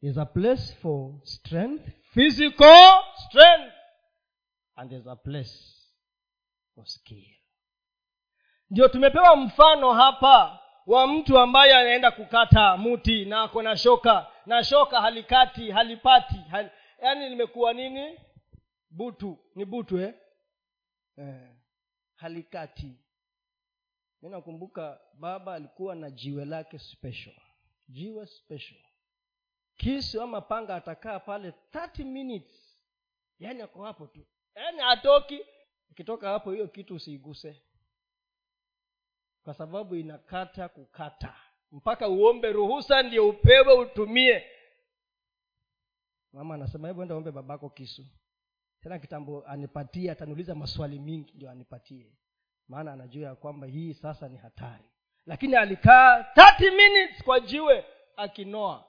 Is 0.00 0.18
a 0.18 0.24
place 0.26 0.74
for 0.80 1.20
strength 1.24 1.88
physical 2.14 3.02
strength. 3.28 3.72
And 4.76 4.90
there's 4.90 5.06
a 5.06 5.16
place 5.16 5.54
for 6.74 6.86
skill. 6.86 7.24
Ndio 8.70 8.88
tumepewa 8.88 9.36
mfano 9.36 9.92
hapa 9.92 10.58
wa 10.86 11.06
mtu 11.06 11.38
ambaye 11.38 11.74
anaenda 11.74 12.10
kukata 12.10 12.76
muti 12.76 13.24
na 13.24 13.42
ako 13.42 13.62
na 13.62 13.76
shoka 13.76 14.26
na 14.46 14.64
shoka 14.64 15.00
halikati 15.00 15.70
halipati 15.70 16.34
hal, 16.50 16.70
yaani 17.02 17.28
limekuwa 17.28 17.72
nini? 17.72 18.18
Butu. 18.90 19.38
Ni 19.54 19.64
butu 19.64 19.98
eh? 20.00 20.14
eh 21.18 21.48
halikati. 22.14 22.98
Mi 24.22 24.28
nakumbuka 24.28 25.00
baba 25.14 25.54
alikuwa 25.54 25.94
na 25.94 26.10
jiwe 26.10 26.44
lake 26.44 26.78
special. 26.78 27.34
Jiwe 27.88 28.26
special 28.26 28.80
kisu 29.76 30.22
ama 30.22 30.40
panga 30.40 30.76
atakaa 30.76 31.20
pale 31.20 31.52
30 31.72 32.04
minutes. 32.04 32.78
Yaani 33.38 33.62
ako 33.62 33.84
hapo 33.84 34.06
tu. 34.06 34.26
Yaani 34.54 34.78
hatoki. 34.78 35.40
Ukitoka 35.90 36.28
hapo 36.28 36.50
hiyo 36.52 36.68
kitu 36.68 36.94
usiiguse 36.94 37.62
kwa 39.42 39.54
sababu 39.54 39.94
inakata 39.96 40.68
kukata. 40.68 41.36
Mpaka 41.72 42.08
uombe 42.08 42.52
ruhusa 42.52 43.02
ndio 43.02 43.28
upewe 43.28 43.72
utumie. 43.78 44.46
Mama 46.32 46.54
anasema 46.54 46.88
hebu 46.88 47.02
enda 47.02 47.14
ombe 47.14 47.30
babako 47.30 47.70
kisu. 47.70 48.06
Tena 48.82 48.98
kitambo 48.98 49.46
anipatie 49.46 50.10
ataniuliza 50.10 50.54
maswali 50.54 50.98
mingi 50.98 51.32
ndio 51.34 51.50
anipatie. 51.50 52.12
Maana 52.68 52.92
anajua 52.92 53.28
ya 53.28 53.34
kwamba 53.34 53.66
hii 53.66 53.94
sasa 53.94 54.28
ni 54.28 54.38
hatari. 54.38 54.84
Lakini 55.26 55.56
alikaa 55.56 56.20
30 56.22 56.70
minutes 56.76 57.22
kwa 57.24 57.40
jiwe 57.40 57.84
akinoa 58.16 58.84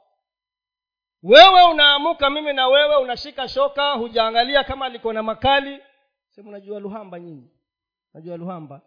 wewe 1.23 1.63
unaamuka 1.71 2.29
mimi 2.29 2.53
na 2.53 2.67
wewe 2.67 2.95
unashika 2.95 3.47
shoka 3.47 3.93
hujaangalia 3.93 4.63
kama 4.63 4.89
liko 4.89 5.13
na 5.13 5.23
makali. 5.23 5.79
Sema 6.29 6.49
unajua 6.49 6.79
luhamba 6.79 7.19
nyinyi? 7.19 7.49
Najua 8.13 8.37
luhamba? 8.37 8.81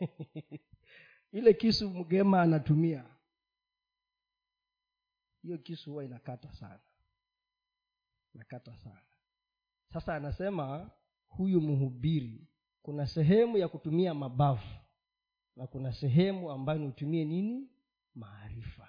Ile 1.32 1.54
kisu 1.54 1.90
mgema 1.90 2.42
anatumia. 2.42 3.04
Hiyo 5.42 5.58
kisu 5.58 5.90
huwa 5.90 6.04
inakata 6.04 6.52
sana. 6.52 6.80
Inakata 8.34 8.76
sana. 8.76 9.02
Sasa 9.92 10.14
anasema 10.14 10.90
huyu 11.28 11.60
mhubiri 11.60 12.48
kuna 12.82 13.06
sehemu 13.06 13.58
ya 13.58 13.68
kutumia 13.68 14.14
mabavu 14.14 14.68
na 15.56 15.66
kuna 15.66 15.92
sehemu 15.92 16.50
ambayo 16.50 16.78
niutumie 16.78 17.24
nini? 17.24 17.68
Maarifa 18.14 18.87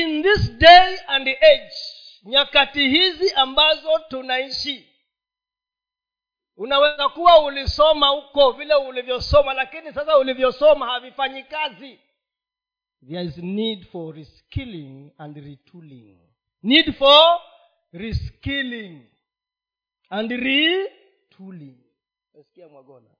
in 0.00 0.22
this 0.22 0.50
day 0.58 0.98
and 1.06 1.28
age 1.28 1.74
nyakati 2.22 2.88
hizi 2.88 3.32
ambazo 3.34 3.98
tunaishi 3.98 4.88
unaweza 6.56 7.08
kuwa 7.08 7.44
ulisoma 7.44 8.08
huko 8.08 8.52
vile 8.52 8.74
ulivyosoma 8.74 9.54
lakini 9.54 9.92
sasa 9.92 10.18
ulivyosoma 10.18 10.86
havifanyi 10.86 11.42
kazi. 11.42 12.00
There 13.08 13.24
is 13.24 13.38
need 13.38 13.84
for 13.86 14.14
reskilling 14.16 15.10
and 15.18 15.36
retooling. 15.36 16.18
Need 16.62 16.92
for 16.94 17.40
reskilling 17.92 19.06
and 20.08 20.30
retooling. 20.30 21.78
Nasikia 22.34 22.68
mwagona. 22.68 23.10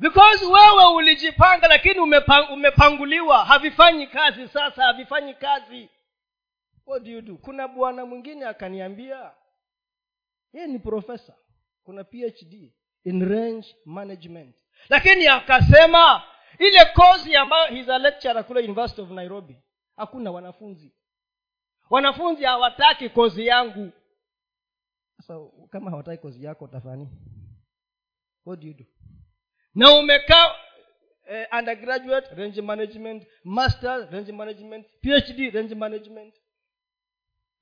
Because 0.00 0.44
wewe 0.44 0.94
ulijipanga 0.94 1.68
lakini 1.68 2.00
umepang, 2.00 2.50
umepanguliwa. 2.52 3.44
Havifanyi 3.44 4.06
kazi 4.06 4.48
sasa 4.48 4.84
havifanyi 4.84 5.34
kazi. 5.34 5.88
What 6.86 7.02
do 7.02 7.10
you 7.10 7.20
do? 7.22 7.36
Kuna 7.36 7.68
bwana 7.68 8.06
mwingine 8.06 8.46
akaniambia 8.46 9.32
yeye 10.52 10.66
ni 10.66 10.78
profesa 10.78 11.34
kuna 11.84 12.04
phd 12.04 12.72
in 13.04 13.28
range 13.28 13.76
management. 13.84 14.56
Lakini 14.88 15.26
akasema 15.26 16.22
ile 16.58 16.84
kozi 16.84 17.36
ambayo 17.36 17.66
he's 17.74 17.88
a 17.88 17.98
lecturer 17.98 18.44
kule 18.46 18.60
university 18.60 19.00
of 19.02 19.10
nairobi. 19.10 19.56
Hakuna 19.96 20.30
wanafunzi. 20.30 20.92
Wanafunzi 21.90 22.44
hawataki 22.44 23.08
kozi 23.08 23.46
yangu. 23.46 23.92
Sasa 25.16 25.40
kama 25.70 25.90
hawataki 25.90 26.22
kozi 26.22 26.44
yako 26.44 26.64
utafani 26.64 27.08
what 28.46 28.60
do 28.60 28.66
you 28.68 28.74
do 28.74 28.84
na 29.74 29.90
umekaa 29.94 30.54
eh, 31.28 31.46
undergraduate 31.58 32.34
range 32.34 32.62
management 32.62 33.26
master 33.44 34.10
range 34.10 34.32
management 34.32 34.86
phd 35.02 35.54
range 35.54 35.74
management. 35.74 36.34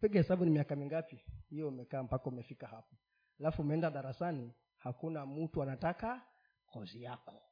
Piga 0.01 0.21
hesabu 0.21 0.45
ni 0.45 0.51
miaka 0.51 0.77
mingapi? 0.77 1.25
Hiyo 1.51 1.69
umekaa 1.69 2.03
mpaka 2.03 2.25
umefika 2.25 2.67
hapo. 2.67 2.97
Alafu 3.41 3.63
umeenda 3.63 3.91
darasani 3.91 4.55
hakuna 4.77 5.27
mtu 5.27 5.63
anataka 5.63 6.27
kozi 6.67 7.03
yako. 7.03 7.43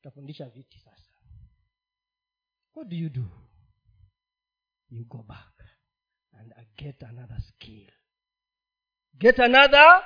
Utafundisha 0.00 0.48
viti 0.48 0.78
sasa? 0.78 1.10
What 2.74 2.88
do 2.88 2.96
you 2.96 3.08
do? 3.08 3.24
You 4.88 5.04
go 5.04 5.22
back 5.22 5.64
and 6.32 6.54
get 6.76 7.02
another 7.02 7.40
skill. 7.40 7.90
Get 9.18 9.38
another 9.40 10.02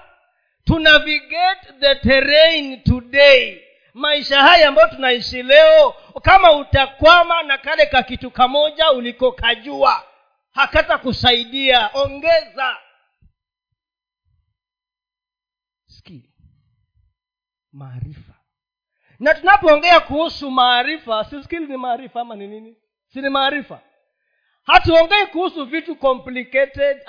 to 0.68 0.78
navigate 0.78 1.80
the 1.80 1.94
terrain 1.94 2.82
today. 2.82 3.64
Maisha 3.94 4.42
haya 4.42 4.68
ambayo 4.68 4.88
tunaishi 4.88 5.42
leo 5.42 5.94
kama 6.22 6.52
utakwama 6.52 7.42
na 7.42 7.58
kale 7.58 7.86
ka 7.86 8.02
kitu 8.02 8.30
kamoja 8.30 8.90
ulikokajua 8.92 10.04
hakata 10.52 10.98
kusaidia 10.98 11.90
ongeza. 11.94 12.76
Maarifa. 17.72 18.34
Na 19.18 19.34
tunapoongea 19.34 20.00
kuhusu 20.00 20.50
maarifa 20.50 21.24
si 21.24 21.42
skili 21.42 21.66
ni 21.66 21.76
maarifa 21.76 22.20
ama 22.20 22.36
ni 22.36 22.46
nini? 22.46 22.76
Si 23.06 23.20
ni 23.20 23.28
maarifa. 23.28 23.80
Hatuongei 24.64 25.26
kuhusu 25.26 25.64
vitu 25.64 25.96
complicated 25.96 27.02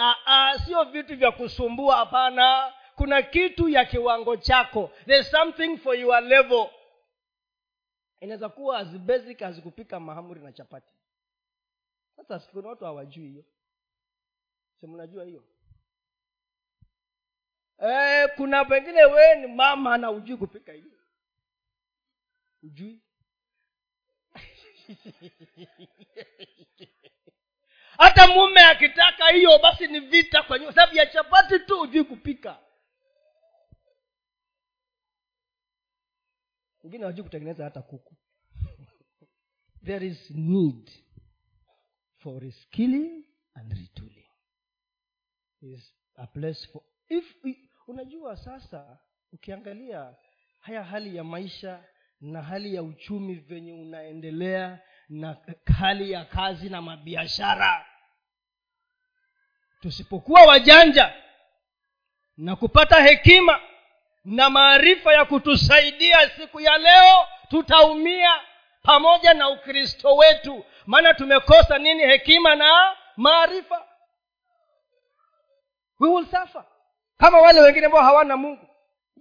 sio 0.66 0.84
vitu 0.84 1.18
vya 1.18 1.32
kusumbua 1.32 1.96
hapana 1.98 2.74
kuna 3.00 3.22
kitu 3.22 3.70
ya 3.70 3.86
kiwango 3.86 4.38
chako. 4.38 4.92
There's 5.06 5.32
something 5.32 5.78
for 5.78 5.96
your 5.96 6.22
level. 6.22 6.70
Inaweza 8.20 8.50
kuwa 8.50 8.80
as 8.80 8.88
basic 8.88 9.42
as 9.42 9.62
kupika 9.62 10.00
mahamuri 10.00 10.42
na 10.42 10.52
chapati. 10.52 10.94
Sasa 12.16 12.40
kuna 12.52 12.70
watu 12.70 12.86
hawajui 12.86 13.28
hiyo. 13.28 13.44
Si 14.80 14.88
mnajua 14.88 15.24
hiyo? 15.24 15.44
E, 17.90 18.28
kuna 18.28 18.66
pengine 18.66 19.06
wee 19.06 19.36
ni 19.36 19.48
mama 19.48 19.98
na 19.98 20.12
ujui 20.12 20.38
kupika 20.38 20.72
hiyo. 20.72 21.00
Ujui 22.64 23.02
hata 27.98 28.28
mume 28.28 28.62
akitaka 28.62 29.28
hiyo 29.30 29.60
basi 29.60 29.88
ni 29.88 30.00
vita 30.00 30.44
kwa 30.44 30.60
sababu 30.60 30.96
ya 30.96 31.06
chapati 31.06 31.60
tu 31.60 31.82
ujui 31.82 32.04
kupika 32.04 32.58
wengine 36.90 37.04
hawajui 37.04 37.24
kutengeneza 37.24 37.64
hata 37.64 37.82
kuku. 37.82 38.16
There 39.86 40.08
is 40.08 40.32
need 40.32 40.92
for 42.18 42.42
reskilling 42.42 43.24
and 43.54 43.74
retooling. 43.74 44.30
Is 45.62 45.94
a 46.16 46.28
place 46.28 46.68
for 46.74 46.82
if 47.10 47.36
unajua 47.88 48.38
sasa 48.38 49.00
ukiangalia 49.32 50.16
haya 50.60 50.84
hali 50.84 51.16
ya 51.16 51.24
maisha 51.24 51.84
na 52.22 52.42
hali 52.42 52.76
ya 52.76 52.84
uchumi 52.84 53.36
venye 53.36 53.74
unaendelea 53.74 54.82
na 55.10 55.38
hali 55.78 56.12
ya 56.12 56.26
kazi 56.26 56.70
na 56.70 56.82
mabiashara 56.82 57.86
tusipokuwa 59.80 60.46
wajanja 60.46 61.14
na 62.38 62.56
kupata 62.56 63.04
hekima 63.04 63.69
na 64.30 64.50
maarifa 64.50 65.14
ya 65.14 65.26
kutusaidia 65.26 66.30
siku 66.30 66.60
ya 66.60 66.78
leo 66.78 67.28
tutaumia 67.50 68.32
pamoja 68.84 69.34
na 69.34 69.50
ukristo 69.50 70.16
wetu. 70.16 70.66
Maana 70.86 71.14
tumekosa 71.14 71.78
nini? 71.78 72.04
Hekima 72.04 72.56
na 72.56 72.96
maarifa. 73.18 73.88
We 76.00 76.10
will 76.10 76.26
suffer. 76.26 76.66
Kama 77.18 77.42
wale 77.42 77.62
wengine 77.62 77.86
ambao 77.86 78.02
hawana 78.02 78.38
mungu. 78.38 78.68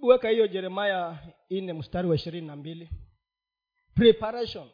Weka 0.02 0.28
hiyo 0.28 0.46
jeremaya 0.48 1.18
nne 1.50 1.72
mstari 1.72 2.08
wa 2.08 2.14
ishirini 2.14 2.46
na 2.46 2.56
mbili. 2.56 2.90
Preparation. 3.94 4.70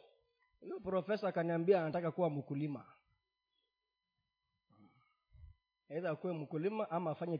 Huyo 0.59 0.79
profesa 0.79 1.27
akaniambia 1.27 1.81
anataka 1.81 2.11
kuwa 2.11 2.29
mkulima. 2.29 2.85
Aidha 5.89 6.09
akuwe 6.09 6.33
mkulima 6.33 6.91
ama 6.91 7.11
afanye 7.11 7.39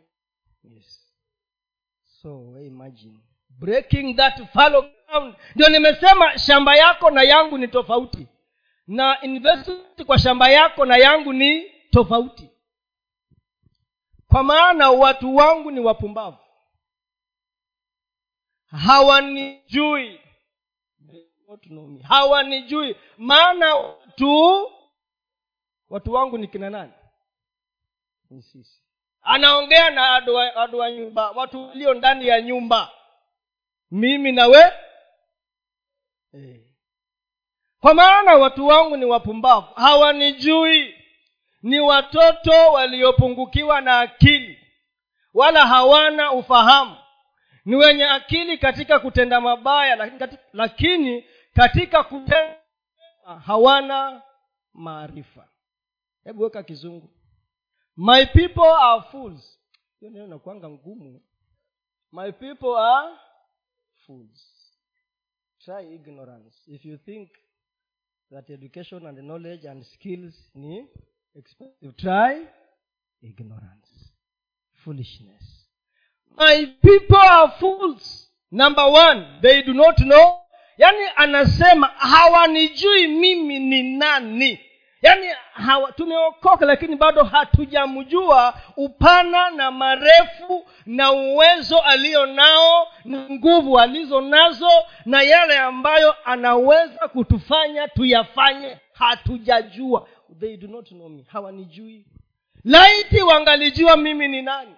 yes 0.64 1.15
so 2.26 2.56
imagine. 2.60 3.20
Breaking 3.60 4.16
that 4.16 4.34
fallow 4.54 4.82
ground. 5.08 5.36
Ndio 5.56 5.70
nimesema 5.70 6.38
shamba 6.38 6.76
yako 6.76 7.10
na 7.12 7.24
yangu 7.24 7.58
ni 7.58 7.68
tofauti. 7.68 8.28
Na 8.88 9.22
investment 9.22 10.04
kwa 10.06 10.20
shamba 10.20 10.50
yako 10.50 10.86
na 10.86 10.98
yangu 10.98 11.34
ni 11.34 11.70
tofauti. 11.92 12.50
Kwa 14.28 14.44
maana 14.44 14.90
watu 14.92 15.36
wangu 15.36 15.72
ni 15.72 15.80
wapumbavu. 15.80 16.38
Hawanijui. 18.66 20.20
Hawanijui. 22.04 22.96
Maana 23.18 23.76
watu 23.76 24.72
watu 25.90 26.14
wangu 26.14 26.38
ni 26.38 26.48
kina 26.48 26.70
nani? 26.70 26.94
Ni 28.30 28.42
sisi 28.42 28.85
anaongea 29.26 29.90
na 29.90 30.16
adu 30.56 30.78
wa 30.80 30.92
nyumba 30.92 31.32
watu 31.32 31.68
walio 31.68 31.94
ndani 31.94 32.28
ya 32.28 32.42
nyumba. 32.42 32.92
Mimi 33.92 34.32
na 34.32 34.48
we. 34.48 34.64
Eh. 36.34 36.62
kwa 37.80 37.94
maana 37.94 38.34
watu 38.34 38.68
wangu 38.68 38.98
ni 38.98 39.06
wapumbavu 39.06 39.74
hawanijui. 39.76 40.96
Ni 41.62 41.80
watoto 41.80 42.52
waliopungukiwa 42.72 43.82
na 43.82 44.00
akili 44.00 44.60
wala 45.34 45.68
hawana 45.68 46.32
ufahamu. 46.32 46.98
Ni 47.66 47.76
wenye 47.76 48.06
akili 48.06 48.58
katika 48.58 49.00
kutenda 49.00 49.42
mabaya 49.42 49.96
lakini 49.96 50.20
katika, 50.20 50.44
lakini 50.54 51.26
katika 51.54 52.04
kutenda 52.04 52.56
hawana 53.46 54.22
maarifa. 54.74 55.48
Hebu 56.24 56.44
weka 56.44 56.64
kizungu 56.64 57.15
my 57.96 58.26
people 58.26 58.64
are 58.82 59.04
fools. 59.12 59.60
Hiyo 60.00 60.12
neno 60.12 60.28
nakuanga 60.28 60.70
ngumu. 60.70 61.22
My 62.12 62.32
people 62.32 62.76
are 62.78 63.18
fools. 64.06 64.52
Try 65.66 65.94
ignorance. 65.96 66.56
If 66.68 66.86
you 66.86 66.98
think 66.98 67.30
that 68.32 68.50
education 68.50 69.06
and 69.06 69.18
knowledge 69.20 69.66
and 69.70 69.84
skills 69.86 70.52
ni 70.56 70.88
expensive 71.36 71.94
try 71.98 72.48
ignorance. 73.22 74.14
Foolishness. 74.84 75.68
My 76.38 76.66
people 76.82 77.18
are 77.18 77.52
fools. 77.60 78.30
Number 78.52 78.84
one 78.92 79.40
they 79.42 79.64
do 79.64 79.74
not 79.74 79.98
know. 79.98 80.42
Yaani 80.78 81.10
anasema 81.16 81.88
hawanijui 81.88 83.08
mimi 83.08 83.60
ni 83.60 83.98
nani 83.98 84.60
yaani 85.06 85.28
hawa 85.54 85.92
tumeokoka 85.92 86.66
lakini 86.66 86.96
bado 86.96 87.24
hatujamjua 87.24 88.54
upana 88.78 89.50
na 89.50 89.72
marefu 89.72 90.66
na 90.86 91.12
uwezo 91.12 91.80
aliyo 91.80 92.26
nao 92.26 92.88
na 93.06 93.30
nguvu 93.30 93.80
alizo 93.80 94.22
nazo 94.22 94.70
na 95.06 95.22
yale 95.22 95.58
ambayo 95.58 96.16
anaweza 96.26 97.08
kutufanya 97.08 97.88
tuyafanye. 97.88 98.78
Hatujajua. 98.94 100.08
They 100.40 100.58
do 100.58 100.68
not 100.68 100.88
know 100.90 101.10
me. 101.10 101.26
Hawanijui. 101.28 102.06
Laiti 102.64 103.22
wangalijua 103.22 103.98
mimi 103.98 104.28
ni 104.28 104.42
nani. 104.42 104.76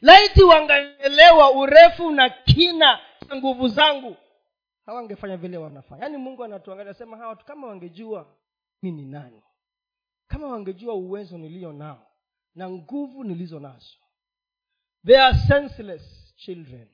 Laiti 0.00 0.42
wangaelewa 0.42 1.50
urefu 1.52 2.10
na 2.10 2.28
kina 2.28 2.98
cha 3.28 3.36
nguvu 3.36 3.68
zangu. 3.68 4.16
Hawangefanya 4.86 5.36
vile 5.36 5.56
wanafanya. 5.56 6.02
Yaani 6.02 6.16
mungu 6.16 6.44
anatuangalia 6.44 6.94
sema 6.94 7.16
hawa 7.16 7.36
kama 7.36 7.66
wangejua 7.66 8.26
mi 8.82 8.92
ni 8.92 9.04
nani 9.06 9.42
kama 10.26 10.46
wangejua 10.46 10.94
uwezo 10.94 11.38
nilio 11.38 11.72
nao 11.72 12.06
na 12.54 12.70
nguvu 12.70 13.24
nilizo 13.24 13.60
nazo 13.60 13.96
they 15.06 15.20
are 15.20 15.38
senseless 15.48 16.34
children. 16.36 16.88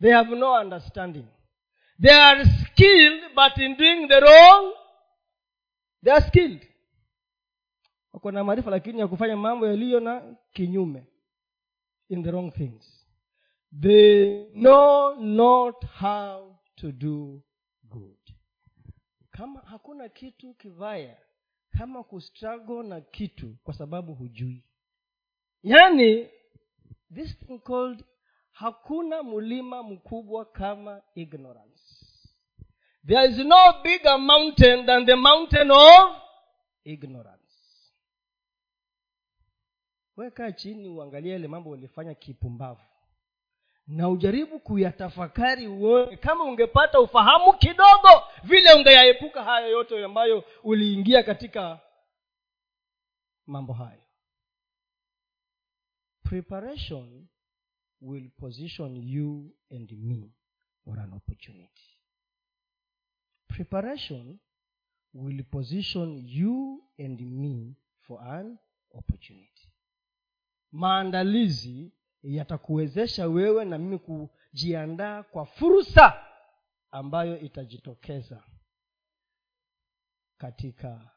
They 0.00 0.12
have 0.12 0.34
no 0.36 0.52
understanding. 0.60 1.26
They 2.02 2.12
are 2.12 2.44
skilled 2.44 3.22
but 3.34 3.58
in 3.58 3.76
doing 3.76 4.08
the 4.08 4.20
wrong 4.20 4.72
they 6.02 6.12
are 6.12 6.26
skilled. 6.28 6.66
Wako 8.12 8.30
na 8.30 8.44
maarifa 8.44 8.70
lakini 8.70 9.00
ya 9.00 9.08
kufanya 9.08 9.36
mambo 9.36 9.66
yaliyo 9.66 10.00
na 10.00 10.36
kinyume 10.52 11.06
in 12.08 12.22
the 12.24 12.30
wrong 12.30 12.52
things. 12.52 13.06
They 13.80 14.44
know 14.52 15.14
not 15.20 15.84
how 15.84 16.56
to 16.76 16.92
do 16.92 17.42
good. 17.84 18.18
Kama 19.30 19.60
hakuna 19.60 20.08
kitu 20.08 20.54
kibaya 20.54 21.16
kama 21.78 22.04
kustruggle 22.04 22.82
na 22.82 23.00
kitu 23.00 23.56
kwa 23.64 23.74
sababu 23.74 24.14
hujui. 24.14 24.64
Yaani 25.62 26.28
this 27.14 27.38
thing 27.38 27.58
called 27.58 28.04
hakuna 28.50 29.22
mlima 29.22 29.82
mkubwa 29.82 30.44
kama 30.44 31.02
ignorance. 31.14 31.82
There 33.06 33.28
is 33.30 33.38
no 33.38 33.82
bigger 33.82 34.18
mountain 34.18 34.86
than 34.86 35.06
the 35.06 35.14
mountain 35.14 35.70
of 35.70 36.16
ignorance. 36.84 37.42
Weka 40.16 40.52
chini 40.52 40.88
uangalie 40.88 41.32
yale 41.32 41.48
mambo 41.48 41.70
ulifanya 41.70 42.14
kipumbavu 42.14 42.85
na 43.86 44.08
ujaribu 44.08 44.60
kuyatafakari 44.60 45.66
uone 45.68 46.16
kama 46.16 46.44
ungepata 46.44 47.00
ufahamu 47.00 47.58
kidogo 47.58 48.08
vile 48.44 48.74
ungeyaepuka 48.74 49.44
hayo 49.44 49.68
yote 49.70 50.04
ambayo 50.04 50.44
uliingia 50.62 51.22
katika 51.22 51.80
mambo 53.46 53.72
hayo. 53.72 54.02
Preparation 56.22 57.26
will 58.00 58.30
position 58.30 58.96
you 58.96 59.50
and 59.70 59.92
me 59.92 60.30
for 60.84 60.98
an 61.00 61.12
opportunity. 61.12 61.98
Preparation 63.48 64.38
will 65.14 65.44
position 65.44 66.24
you 66.28 66.84
and 66.98 67.20
me 67.20 67.74
for 68.00 68.22
an 68.28 68.58
opportunity. 68.90 69.70
Maandalizi 70.72 71.92
yatakuwezesha 72.34 73.26
wewe 73.28 73.64
na 73.64 73.78
mimi 73.78 73.98
kujiandaa 73.98 75.22
kwa 75.22 75.46
fursa 75.46 76.26
ambayo 76.90 77.40
itajitokeza 77.40 78.44
katika 80.38 81.10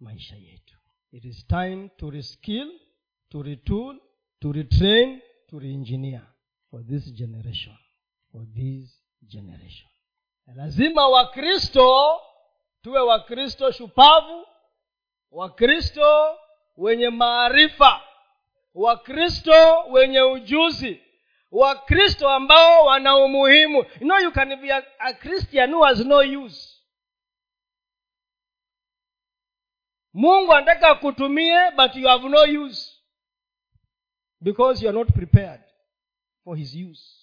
maisha 0.00 0.36
yetu. 0.36 0.78
It 1.10 1.24
is 1.24 1.46
time 1.46 1.88
to 1.88 2.10
reskill 2.10 2.80
to 3.28 3.42
retool 3.42 4.00
to 4.40 4.52
retrain 4.52 5.20
to 5.46 5.58
reengineer 5.58 6.26
for 6.70 6.86
this 6.86 7.12
generation 7.14 7.76
for 8.32 8.46
this 8.54 9.04
generation. 9.22 9.90
Lazima 10.46 11.08
wakristo 11.08 12.20
tuwe 12.82 13.00
wakristo 13.00 13.70
shupavu 13.72 14.46
wakristo 15.30 16.36
wenye 16.76 17.08
maarifa 17.10 18.00
wakristo 18.74 19.82
wenye 19.90 20.20
ujuzi. 20.20 21.02
Wakristo 21.50 22.28
ambao 22.28 22.84
wana 22.86 23.16
umuhimu. 23.16 23.78
You 23.78 23.84
know 24.00 24.18
you 24.18 24.32
can 24.32 24.60
be 24.60 24.72
a, 24.72 24.82
a 24.98 25.12
christian 25.14 25.72
who 25.74 25.82
has 25.82 25.98
no 26.04 26.18
use. 26.44 26.68
Mungu 30.14 30.52
anataka 30.54 30.88
akutumie 30.88 31.70
but 31.76 31.96
you 31.96 32.08
have 32.08 32.28
no 32.28 32.44
use. 32.44 32.88
Because 34.40 34.82
you 34.82 34.88
are 34.90 34.98
not 34.98 35.08
prepared 35.14 35.60
for 36.44 36.56
his 36.56 36.74
use 36.74 37.21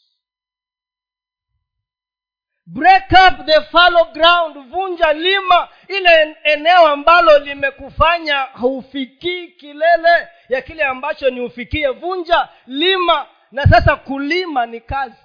break 2.73 3.11
up 3.11 3.45
the 3.45 3.61
fallow 3.71 4.13
ground 4.13 4.57
vunja 4.69 5.13
lima 5.13 5.69
ile 5.87 6.37
eneo 6.43 6.87
ambalo 6.87 7.39
limekufanya 7.39 8.35
haufikii 8.35 9.47
kilele 9.47 10.27
ya 10.49 10.61
kile 10.61 10.83
ambacho 10.83 11.29
ni 11.29 11.41
ufikie. 11.41 11.87
Vunja 11.89 12.49
lima 12.67 13.27
na 13.51 13.63
sasa 13.63 13.95
kulima 13.95 14.65
ni 14.65 14.81
kazi. 14.81 15.23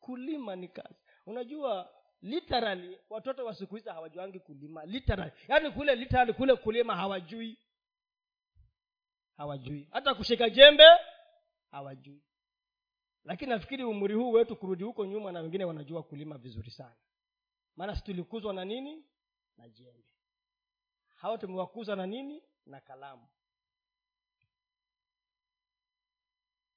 Kulima 0.00 0.56
ni 0.56 0.68
kazi. 0.68 0.94
Unajua 1.26 1.90
literally 2.22 2.98
watoto 3.10 3.44
wa 3.44 3.54
siku 3.54 3.76
hizi 3.76 3.88
hawajuangi 3.88 4.40
kulima. 4.40 4.84
Literally. 4.84 5.32
Yaani 5.48 5.70
kule 5.70 5.94
literally 5.94 6.32
kule 6.32 6.56
kulima 6.56 6.96
hawajui. 6.96 7.58
Hawajui. 9.36 9.88
Hata 9.90 10.14
kushika 10.14 10.50
jembe 10.50 10.84
hawajui 11.70 12.22
lakini 13.24 13.50
nafikiri 13.50 13.84
umri 13.84 14.14
huu 14.14 14.32
wetu 14.32 14.56
kurudi 14.56 14.84
huko 14.84 15.06
nyuma 15.06 15.32
na 15.32 15.40
wengine 15.40 15.64
wanajua 15.64 16.02
kulima 16.02 16.38
vizuri 16.38 16.70
sana. 16.70 16.96
Maana 17.76 17.96
si 17.96 18.02
tulikuzwa 18.02 18.54
na 18.54 18.64
nini? 18.64 19.04
Na 19.56 19.68
jembe. 19.68 20.04
Hawa 21.14 21.38
tumewakuza 21.38 21.96
na 21.96 22.06
nini? 22.06 22.42
Na 22.66 22.80
kalamu. 22.80 23.26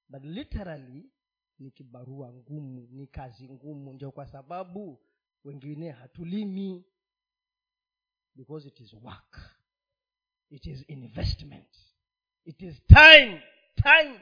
But 0.10 0.24
literally 0.24 1.10
ni 1.60 1.72
kibarua 1.72 2.34
ngumu 2.34 2.88
ni 2.92 3.08
kazi 3.08 3.50
ngumu. 3.50 3.94
Ndio 3.94 4.12
kwa 4.12 4.28
sababu 4.28 5.02
wengine 5.44 5.92
hatulimi. 5.92 6.86
Because 8.36 8.68
it 8.68 8.80
is 8.80 8.94
work. 8.94 9.58
It 10.50 10.66
is 10.66 10.84
investment. 10.90 11.78
It 12.46 12.62
is 12.62 12.86
time 12.88 13.42
time 13.76 14.22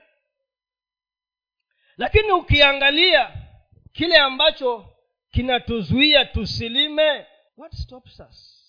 lakini 1.97 2.32
ukiangalia 2.32 3.47
kile 3.91 4.17
ambacho 4.17 4.86
kinatuzuia 5.29 6.25
tusilime 6.25 7.25
what 7.58 7.73
stops 7.75 8.19
us? 8.19 8.60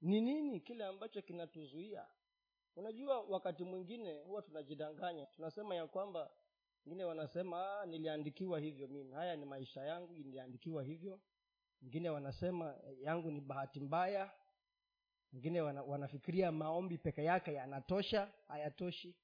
Ni 0.00 0.20
nini 0.20 0.60
kile 0.60 0.84
ambacho 0.84 1.22
kinatuzuia? 1.22 2.06
Unajua 2.76 3.20
wakati 3.20 3.64
mwingine 3.64 4.18
huwa 4.18 4.42
tunajidanganya. 4.42 5.26
Tunasema 5.26 5.74
ya 5.74 5.86
kwamba 5.86 6.30
wengine 6.86 7.04
wanasema 7.04 7.80
ah, 7.80 7.86
niliandikiwa 7.86 8.60
hivyo 8.60 8.88
mimi. 8.88 9.12
Haya 9.14 9.36
ni 9.36 9.44
maisha 9.44 9.80
yangu 9.80 10.12
niliandikiwa 10.12 10.82
hivyo. 10.84 11.20
Wengine 11.82 12.10
wanasema 12.10 12.74
yangu 13.00 13.30
ni 13.30 13.40
bahati 13.40 13.80
mbaya. 13.80 14.30
Wengine 15.32 15.60
wana, 15.60 15.82
wanafikiria 15.82 16.52
maombi 16.52 16.98
peke 16.98 17.24
yake 17.24 17.52
yanatosha 17.52 18.28
hayatoshi 18.48 19.14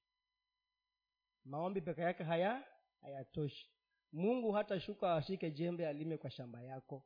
maombi 1.45 1.81
peke 1.81 2.01
yake 2.01 2.23
haya 2.23 2.63
hayatoshi. 3.01 3.71
Mungu 4.11 4.51
hata 4.51 4.79
shuka 4.79 5.15
ashike 5.15 5.51
jembe 5.51 5.87
alime 5.87 6.17
kwa 6.17 6.29
shamba 6.31 6.61
yako. 6.63 7.05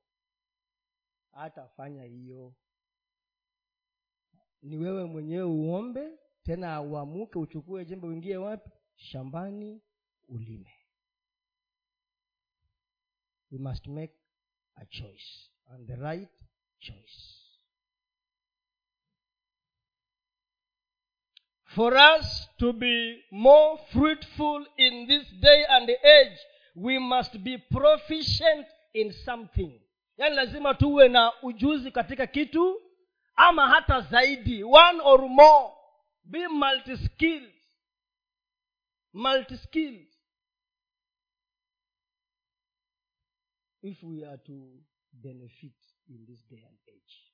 Hatafanya 1.31 2.03
hiyo. 2.03 2.55
Ni 4.61 4.77
wewe 4.77 5.05
mwenyewe 5.05 5.43
uombe 5.43 6.19
tena 6.43 6.81
uamuke 6.81 7.39
uchukue 7.39 7.85
jembe 7.85 8.07
uingie 8.07 8.37
wapi? 8.37 8.69
Shambani 8.95 9.81
ulime. 10.27 10.73
We 13.51 13.57
must 13.57 13.87
make 13.87 14.13
a 14.75 14.85
choice 14.85 15.49
and 15.65 15.87
the 15.87 15.95
right 15.95 16.29
choice 16.79 17.38
for 21.75 21.93
us 21.97 22.49
to 22.57 22.73
be 22.73 23.23
more 23.31 23.77
fruitful 23.91 24.65
in 24.77 25.07
this 25.07 25.27
day 25.41 25.65
and 25.69 25.89
age 25.89 26.37
we 26.75 26.99
must 26.99 27.37
be 27.43 27.57
proficient 27.57 28.67
in 28.93 29.11
something. 29.11 29.81
Yaani 30.17 30.35
lazima 30.35 30.73
tuwe 30.73 31.07
na 31.07 31.41
ujuzi 31.43 31.91
katika 31.91 32.27
kitu 32.27 32.81
ama 33.35 33.67
hata 33.67 34.01
zaidi 34.01 34.63
one 34.63 34.99
or 35.03 35.29
more. 35.29 35.73
Be 36.23 36.47
multiskilled. 36.47 37.53
Multiskilled. 39.13 40.07
If 43.81 44.03
we 44.03 44.25
are 44.25 44.37
to 44.37 44.83
benefit 45.13 45.75
in 46.09 46.25
this 46.25 46.43
day 46.49 46.63
and 46.67 46.77
age 46.87 47.33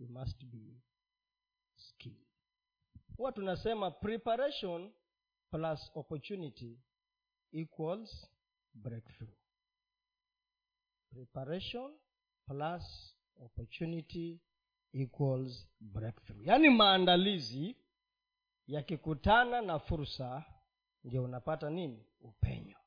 we 0.00 0.06
must 0.08 0.44
be 0.44 0.80
huwa 3.16 3.32
tunasema 3.32 3.90
preparation 3.90 4.92
plus 5.50 5.90
opportunity 5.94 6.78
equals 7.52 8.26
breakthrough. 8.74 9.34
Preparation 11.10 11.98
plus 12.46 13.14
opportunity 13.36 14.40
equals 14.92 15.68
breakthrough. 15.80 16.46
Yaani 16.46 16.70
maandalizi 16.70 17.76
yakikutana 18.66 19.62
na 19.62 19.78
fursa 19.78 20.44
ndio 21.04 21.24
unapata 21.24 21.70
nini? 21.70 22.06
Upenyo. 22.20 22.78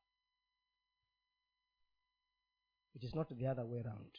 It 2.93 3.03
is 3.03 3.15
not 3.15 3.27
the 3.37 3.49
other 3.49 3.65
way 3.65 3.79
around. 3.79 4.17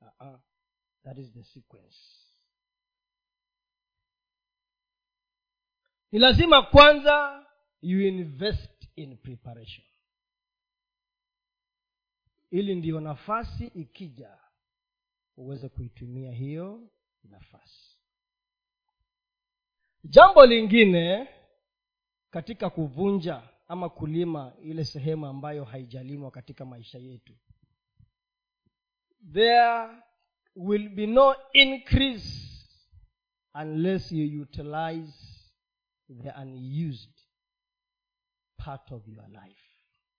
Uh-uh. 0.00 0.38
that 1.04 1.18
is 1.18 1.32
the 1.32 1.44
sequence 1.44 2.23
ni 6.14 6.20
lazima 6.20 6.62
kwanza 6.62 7.46
you 7.82 8.00
invest 8.00 8.88
in 8.96 9.16
preparation. 9.16 9.86
Ili 12.50 12.74
ndiyo 12.74 13.00
nafasi 13.00 13.66
ikija 13.66 14.38
uweze 15.36 15.68
kuitumia 15.68 16.32
hiyo 16.32 16.90
nafasi. 17.24 17.98
Jambo 20.04 20.46
lingine 20.46 21.28
katika 22.30 22.70
kuvunja 22.70 23.42
ama 23.68 23.88
kulima 23.88 24.52
ile 24.62 24.84
sehemu 24.84 25.26
ambayo 25.26 25.64
haijalimwa 25.64 26.30
katika 26.30 26.64
maisha 26.64 26.98
yetu. 26.98 27.32
There 29.32 29.88
will 30.56 30.88
be 30.88 31.06
no 31.06 31.36
increase 31.52 32.50
unless 33.54 34.12
you 34.12 34.42
utilize 34.42 35.33
the 36.08 36.30
unused 36.36 37.20
part 38.56 38.92
of 38.92 39.08
your 39.08 39.28
life. 39.28 39.64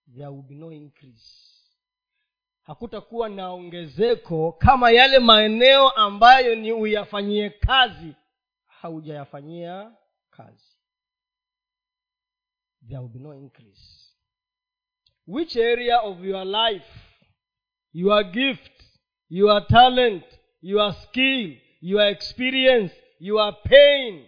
There 0.08 0.30
will 0.30 0.44
be 0.44 0.56
no 0.56 0.72
increase. 0.72 1.52
Hakutakuwa 2.62 3.30
na 3.30 3.50
ongezeko 3.52 4.52
kama 4.52 4.92
yale 4.92 5.20
maeneo 5.20 5.90
ambayo 5.90 6.56
ni 6.56 6.72
uyafanyie 6.72 7.50
kazi. 7.50 8.16
Haujayafanyia 8.66 9.96
kazi. 10.30 10.78
There 12.88 13.00
will 13.00 13.10
be 13.10 13.20
no 13.20 13.34
increase. 13.36 14.12
Which 15.28 15.56
area 15.58 16.00
of 16.02 16.24
your 16.24 16.46
life 16.46 16.88
your 17.94 18.24
gift 18.24 18.84
your 19.30 19.68
talent 19.68 20.24
your 20.62 20.94
skill 20.94 21.58
your 21.82 22.02
experience 22.08 22.94
your 23.20 23.54
pain 23.64 24.28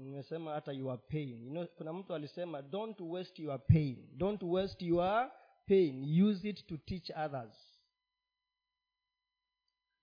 nimesema 0.00 0.52
hata 0.54 0.72
your 0.72 0.98
pain 1.08 1.44
you 1.44 1.50
know, 1.50 1.66
kuna 1.66 1.92
mtu 1.92 2.14
alisema 2.14 2.62
don't 2.62 3.00
waste 3.00 3.42
your 3.42 3.66
pain. 3.66 4.08
Don't 4.16 4.42
waste 4.42 4.84
your 4.86 5.30
pain. 5.66 6.22
Use 6.22 6.48
it 6.48 6.66
to 6.66 6.76
teach 6.76 7.10
others. 7.10 7.82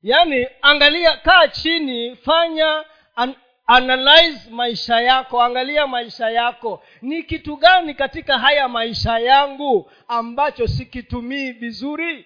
Yaani 0.01 0.47
angalia 0.61 1.17
kaa 1.17 1.47
chini 1.47 2.15
fanya 2.15 2.85
an, 3.15 3.35
analyze 3.65 4.49
maisha 4.49 5.01
yako. 5.01 5.41
Angalia 5.41 5.87
maisha 5.87 6.29
yako. 6.29 6.83
Ni 7.01 7.23
kitu 7.23 7.57
gani 7.57 7.93
katika 7.93 8.39
haya 8.39 8.67
maisha 8.67 9.19
yangu 9.19 9.91
ambacho 10.07 10.67
sikitumii 10.67 11.51
vizuri? 11.51 12.25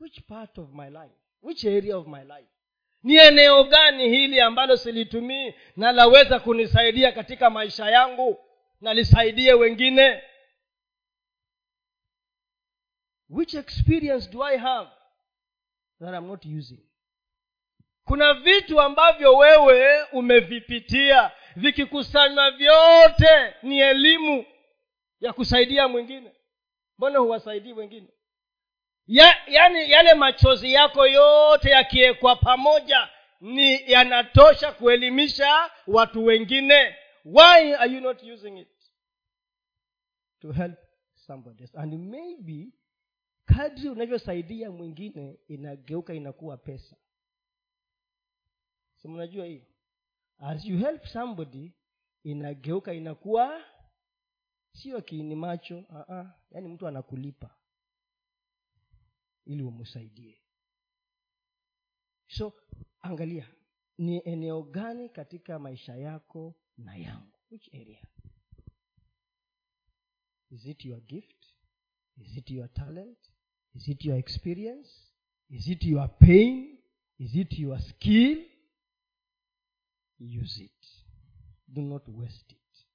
Which 0.00 0.20
part 0.28 0.58
of 0.58 0.72
my 0.72 0.90
life? 0.90 1.14
Which 1.42 1.64
area 1.64 1.96
of 1.96 2.06
my 2.06 2.22
life 2.24 2.48
ni 3.02 3.16
eneo 3.16 3.64
gani 3.64 4.08
hili 4.08 4.40
ambalo 4.40 4.76
silitumii 4.76 5.54
na 5.76 5.92
laweza 5.92 6.40
kunisaidia 6.40 7.12
katika 7.12 7.50
maisha 7.50 7.90
yangu 7.90 8.38
na 8.80 8.94
lisaidie 8.94 9.52
wengine? 9.52 10.22
Which 13.30 13.54
experience 13.54 14.30
do 14.30 14.42
i 14.44 14.56
have 14.56 14.90
that 16.00 16.14
I'm 16.14 16.26
not 16.26 16.44
using? 16.58 16.78
Kuna 18.04 18.34
vitu 18.34 18.80
ambavyo 18.80 19.36
wewe 19.36 20.02
umevipitia 20.12 21.30
vikikusanywa 21.56 22.50
vyote 22.50 23.54
ni 23.62 23.78
elimu 23.80 24.46
ya 25.20 25.32
kusaidia 25.32 25.88
mwingine. 25.88 26.32
Mbona 26.98 27.18
huwasaidii 27.18 27.72
wengine 27.72 28.08
ya, 29.08 29.34
yani 29.46 29.90
yale 29.90 30.14
machozi 30.14 30.72
yako 30.72 31.06
yote 31.06 31.70
yakiwekwa 31.70 32.36
pamoja 32.36 33.08
ni 33.40 33.90
yanatosha 33.92 34.72
kuelimisha 34.72 35.70
watu 35.86 36.24
wengine. 36.24 36.96
Why 37.24 37.74
are 37.74 37.92
you 37.92 38.00
not 38.00 38.22
using 38.22 38.58
it? 38.58 38.68
To 40.40 40.52
help 40.52 40.78
somebody 41.14 41.62
else? 41.62 41.78
and 41.78 41.94
maybe 42.10 42.72
kadri 43.44 43.88
unavyosaidia 43.88 44.70
mwingine 44.70 45.38
inageuka 45.48 46.14
inakuwa 46.14 46.56
pesa. 46.56 46.96
Si 48.94 49.08
mnajua 49.08 49.46
hiyo? 49.46 49.62
As 50.38 50.64
you 50.64 50.78
help 50.78 51.04
somebody 51.06 51.72
inageuka 52.22 52.92
inakuwa 52.94 53.62
sio 54.72 55.00
kiini 55.00 55.34
macho 55.34 55.78
uh-uh. 55.78 56.26
yaani 56.50 56.68
mtu 56.68 56.86
anakulipa 56.88 57.57
ili 59.48 59.62
umsaidie 59.62 60.38
so 62.26 62.52
angalia 63.00 63.48
ni 63.98 64.22
eneo 64.24 64.62
gani 64.62 65.08
katika 65.08 65.58
maisha 65.58 65.96
yako 65.96 66.54
na 66.78 66.96
yangu? 66.96 67.38
Which 67.50 67.74
area? 67.74 68.06
Is 70.50 70.66
it 70.66 70.84
your 70.84 71.00
gift? 71.00 71.46
Is 72.16 72.36
it 72.36 72.50
your 72.50 72.72
talent? 72.72 73.18
Is 73.74 73.88
it 73.88 74.04
your 74.04 74.18
experience? 74.18 74.88
Is 75.50 75.66
it 75.68 75.84
your 75.84 76.18
pain? 76.18 76.78
Is 77.18 77.34
it 77.34 77.58
your 77.58 77.80
skill? 77.80 78.44
Use 80.18 80.64
it. 80.64 80.86
Do 81.68 81.82
not 81.82 82.08
waste 82.08 82.52
it. 82.54 82.86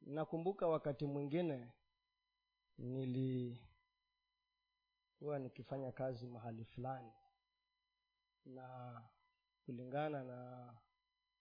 Nakumbuka 0.00 0.66
wakati 0.66 1.04
mwingine 1.04 1.72
nilikuwa 5.24 5.38
nikifanya 5.38 5.92
kazi 5.92 6.26
mahali 6.26 6.64
fulani. 6.64 7.12
Na 8.44 9.02
kulingana 9.66 10.24
na 10.24 10.74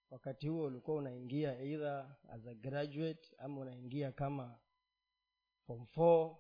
wakati 0.10 0.48
huo 0.48 0.66
ulikuwa 0.66 0.98
unaingia 0.98 1.60
either 1.60 2.16
as 2.30 2.46
a 2.48 2.54
graduate 2.54 3.36
ama 3.38 3.62
unaingia 3.62 4.12
kama 4.12 4.60
form 5.68 5.86
four 5.86 6.38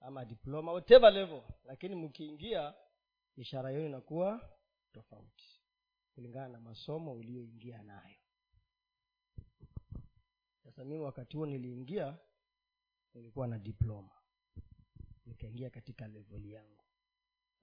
ama 0.00 0.24
diploma 0.24 0.72
whatever 0.72 1.12
level. 1.12 1.42
Lakini 1.64 1.94
mkiingia 1.94 2.74
ishara 3.36 3.70
yenu 3.70 3.86
inakuwa 3.86 4.50
tofauti 4.92 5.60
kulingana 6.14 6.48
na 6.48 6.60
masomo 6.60 7.12
uliyoingia 7.12 7.82
nayo. 7.82 8.16
Sasa 10.64 10.84
mimi 10.84 11.00
wakati 11.00 11.36
huo 11.36 11.46
niliingia 11.46 12.18
nilikuwa 13.14 13.46
na 13.46 13.58
diploma 13.58 14.23
nikaingia 15.44 15.70
katika 15.70 16.08
leveli 16.08 16.52
yangu. 16.52 16.84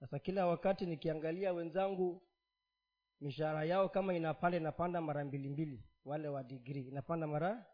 Sasa 0.00 0.18
kila 0.18 0.46
wakati 0.46 0.86
nikiangalia 0.86 1.52
wenzangu 1.52 2.22
mishahara 3.20 3.64
yao 3.64 3.88
kama 3.88 4.14
inapanda 4.14 4.56
inapanda 4.58 5.00
mara 5.00 5.24
mbili 5.24 5.48
mbili 5.48 5.84
wale 6.04 6.28
wa 6.28 6.42
digrii 6.44 6.88
inapanda 6.88 7.26
mara 7.26 7.66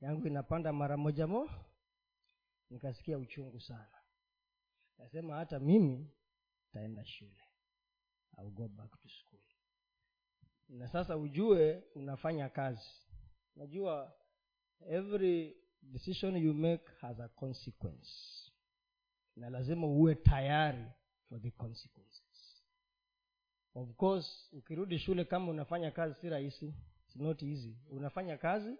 yangu 0.00 0.26
inapanda 0.26 0.72
mara 0.72 0.96
moja 0.96 1.26
mo 1.26 1.50
nikasikia 2.70 3.18
uchungu 3.18 3.60
sana. 3.60 3.98
Nasema 4.98 5.36
hata 5.36 5.58
mimi 5.60 6.10
taenda 6.72 7.04
shule. 7.04 7.42
Au 8.36 8.50
go 8.50 8.68
back 8.68 9.00
to 9.00 9.08
school. 9.08 9.40
Na 10.68 10.88
sasa 10.88 11.16
ujue 11.16 11.82
unafanya 11.94 12.48
kazi. 12.48 12.90
Najua 13.56 14.14
every 14.88 15.56
decision 15.82 16.36
you 16.36 16.54
make 16.54 16.84
has 17.00 17.20
a 17.20 17.28
consequence 17.28 18.43
na 19.36 19.50
lazima 19.50 19.86
uwe 19.86 20.14
tayari 20.14 20.84
for 21.28 21.40
the 21.42 21.50
consequences. 21.50 22.62
Of 23.74 23.92
course 23.96 24.48
ukirudi 24.52 24.98
shule 24.98 25.24
kama 25.24 25.50
unafanya 25.50 25.90
kazi 25.90 26.14
si 26.20 26.28
rahisi 26.28 26.74
not 27.14 27.42
easy. 27.42 27.76
Unafanya 27.90 28.38
kazi 28.38 28.76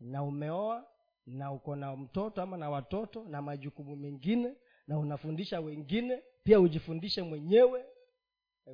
na 0.00 0.22
umeoa 0.22 0.86
na 1.26 1.52
uko 1.52 1.76
na 1.76 1.96
mtoto 1.96 2.42
ama 2.42 2.56
na 2.56 2.70
watoto 2.70 3.24
na 3.24 3.42
majukumu 3.42 3.96
mengine 3.96 4.56
na 4.86 4.98
unafundisha 4.98 5.60
wengine 5.60 6.22
pia 6.42 6.60
ujifundishe 6.60 7.22
mwenyewe 7.22 7.84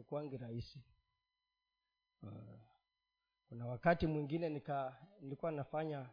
kwangi 0.06 0.36
rahisi. 0.36 0.82
Uh, 2.22 2.30
kuna 3.48 3.66
wakati 3.66 4.06
mwingine 4.06 4.48
nika 4.48 5.06
nilikuwa 5.20 5.52
nafanya 5.52 6.10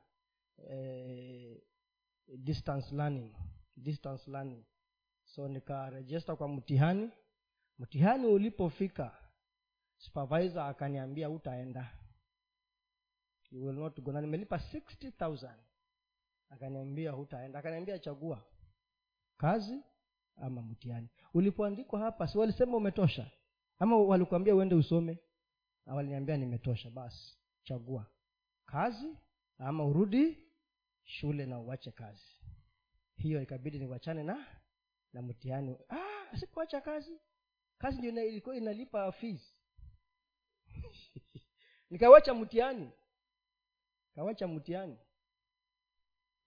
eh, 0.70 1.58
distance 2.38 2.96
learning 2.96 3.36
distance 3.78 4.32
learning 4.32 4.64
so 5.36 5.48
nikarejesta 5.48 6.36
kwa 6.36 6.48
mtihani. 6.48 7.12
Mtihani 7.80 8.26
ulipofika 8.28 9.18
supervisor 9.98 10.62
akaniambia 10.64 11.30
utaenda 11.30 11.96
you 13.52 13.66
will 13.66 13.76
not 13.76 14.00
go. 14.02 14.12
Na 14.12 14.22
nimelipa 14.22 14.56
60000 14.58 15.54
akaniambia 16.50 17.12
hutaenda. 17.12 17.60
Akaniambia 17.60 18.00
chagua 18.00 18.44
kazi 19.38 19.80
ama 20.36 20.62
mtihani. 20.62 21.10
Ulipoandikwa 21.34 22.00
hapa 22.00 22.28
si 22.28 22.38
walisema 22.38 22.78
umetosha? 22.78 23.32
Ama 23.80 23.98
walikuambia 23.98 24.56
uende 24.56 24.76
usome? 24.76 25.20
Waliniambia 25.86 26.38
nimetosha. 26.38 26.90
Basi 26.90 27.38
chagua 27.64 28.06
kazi 28.66 29.18
ama 29.58 29.86
urudi 29.86 30.38
shule 31.04 31.46
na 31.46 31.60
uache 31.60 31.92
kazi. 31.92 32.38
Hiyo 33.16 33.42
ikabidi 33.42 33.80
niwachane 33.80 34.24
na 34.24 34.46
na 35.14 35.22
mtihani. 35.22 35.78
Ah, 35.90 36.38
sikuacha 36.38 36.82
kazi. 36.82 37.20
Kazi 37.78 37.98
ndio 37.98 38.26
ilikuwa 38.26 38.56
inalipa 38.56 39.12
fees. 39.12 39.56
Nikawacha 41.90 42.34
mtihani. 42.34 42.92
Kawacha 44.16 44.48
mtihani. 44.48 44.98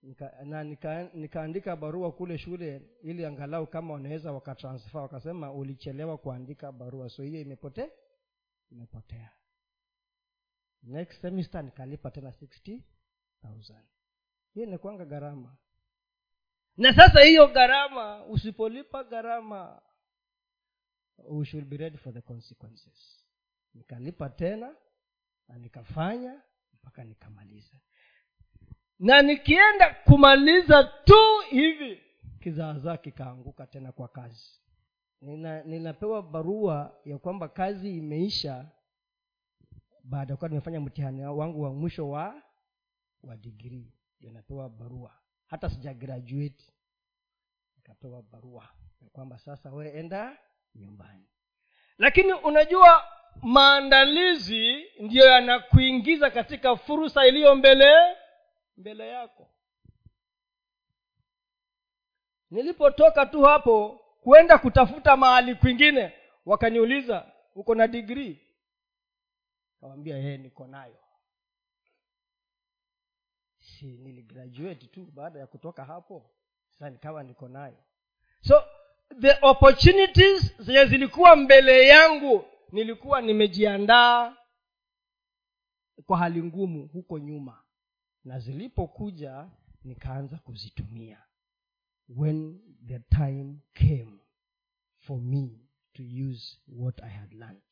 Nika, 0.02 0.44
na 0.44 0.64
nika, 0.64 1.10
nikaandika 1.14 1.76
barua 1.76 2.12
kule 2.12 2.38
shule 2.38 2.82
ili 3.02 3.24
angalau 3.24 3.66
kama 3.66 3.94
wanaweza 3.94 4.32
wakatransfer 4.32 5.00
wakasema 5.00 5.52
ulichelewa 5.52 6.18
kuandika 6.18 6.72
barua. 6.72 7.08
So 7.08 7.22
hiyo 7.22 7.40
imepotea. 7.40 7.90
Imepotea. 8.70 9.30
Next 10.82 11.20
semester 11.20 11.64
nikalipa 11.64 12.10
tena 12.10 12.30
60000 12.30 12.82
hiyo 14.54 14.66
inakuanga 14.66 15.04
gharama 15.04 15.56
na 16.76 16.94
sasa 16.94 17.20
hiyo 17.24 17.46
gharama 17.48 18.26
usipolipa 18.26 19.04
gharama 19.04 19.82
should 21.44 21.64
be 21.68 21.76
ready 21.76 21.96
for 21.96 22.12
the 22.14 22.20
consequences. 22.20 23.26
Nikalipa 23.74 24.28
tena 24.30 24.76
na 25.48 25.58
nikafanya 25.58 26.42
mpaka 26.74 27.04
nikamaliza. 27.04 27.76
Na 28.98 29.22
nikienda 29.22 29.94
kumaliza 30.04 30.84
tu 30.84 31.38
hivi 31.50 32.02
kizaazaa 32.40 32.96
kikaanguka 32.96 33.66
tena 33.66 33.92
kwa 33.92 34.08
kazi. 34.08 34.60
Nina, 35.20 35.62
ninapewa 35.62 36.22
barua 36.22 37.00
ya 37.04 37.18
kwamba 37.18 37.48
kazi 37.48 37.96
imeisha 37.98 38.70
baada 40.04 40.32
ya 40.32 40.36
kuwa 40.36 40.48
nimefanya 40.48 40.80
mtihani 40.80 41.26
wangu 41.26 41.62
wa 41.62 41.72
mwisho 41.74 42.08
wa 42.08 42.42
wa 43.22 43.36
digrii 43.36 43.92
napewa 44.20 44.68
barua 44.70 45.21
hata 45.53 45.70
sija 45.70 45.94
graduate. 45.94 46.64
Nikapewa 47.76 48.22
barua 48.22 48.68
ya 49.03 49.09
kwamba 49.09 49.38
sasa 49.38 49.70
we 49.70 49.88
enda 49.90 50.38
nyumbani. 50.74 51.24
Lakini 51.98 52.32
unajua 52.32 53.05
maandalizi 53.42 54.86
ndiyo 55.00 55.26
yanakuingiza 55.26 56.30
katika 56.30 56.76
fursa 56.76 57.26
iliyo 57.26 57.55
mbele 57.55 58.16
mbele 58.76 59.09
yako. 59.09 59.50
Nilipotoka 62.50 63.26
tu 63.26 63.42
hapo 63.42 64.00
kwenda 64.22 64.59
kutafuta 64.59 65.16
mahali 65.16 65.55
kwingine 65.55 66.12
wakaniuliza 66.46 67.32
uko 67.55 67.74
na 67.74 67.86
digrii 67.88 68.38
kawambia 69.80 70.16
yeye 70.16 70.38
niko 70.38 70.66
nayo 70.66 71.01
si 73.83 73.99
niligraduate 73.99 74.87
tu 74.87 75.07
baada 75.14 75.39
ya 75.39 75.47
kutoka 75.47 75.85
hapo. 75.85 76.30
Sasa 76.70 76.91
nikawa 76.91 77.22
niko 77.22 77.49
nayo. 77.49 77.76
So 78.41 78.62
the 79.20 79.37
opportunities 79.43 80.57
zenye 80.59 80.85
zilikuwa 80.87 81.37
mbele 81.37 81.89
yangu 81.89 82.45
nilikuwa 82.72 83.20
nimejiandaa 83.20 84.37
kwa 86.07 86.18
hali 86.18 86.43
ngumu 86.43 86.87
huko 86.87 87.18
nyuma. 87.18 87.62
Na 88.24 88.39
zilipokuja 88.39 89.49
nikaanza 89.85 90.37
kuzitumia. 90.39 91.22
When 92.09 92.61
the 92.87 92.99
time 92.99 93.57
came 93.74 94.18
for 94.99 95.20
me 95.20 95.51
to 95.93 96.03
use 96.30 96.59
what 96.68 97.03
i 97.03 97.11
had 97.11 97.33
learned. 97.37 97.62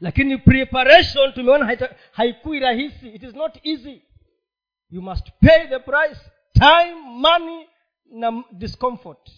Lakini 0.00 0.38
preparation 0.38 1.32
tumeona 1.32 1.78
haikui 2.12 2.60
rahisi. 2.60 3.08
It 3.08 3.22
is 3.22 3.34
not 3.34 3.66
easy 3.66 4.02
you 4.92 5.00
must 5.02 5.30
pay 5.40 5.66
the 5.68 5.78
price 5.78 6.20
time 6.54 6.94
money 7.20 7.66
na 8.10 8.42
discomfort. 8.52 9.30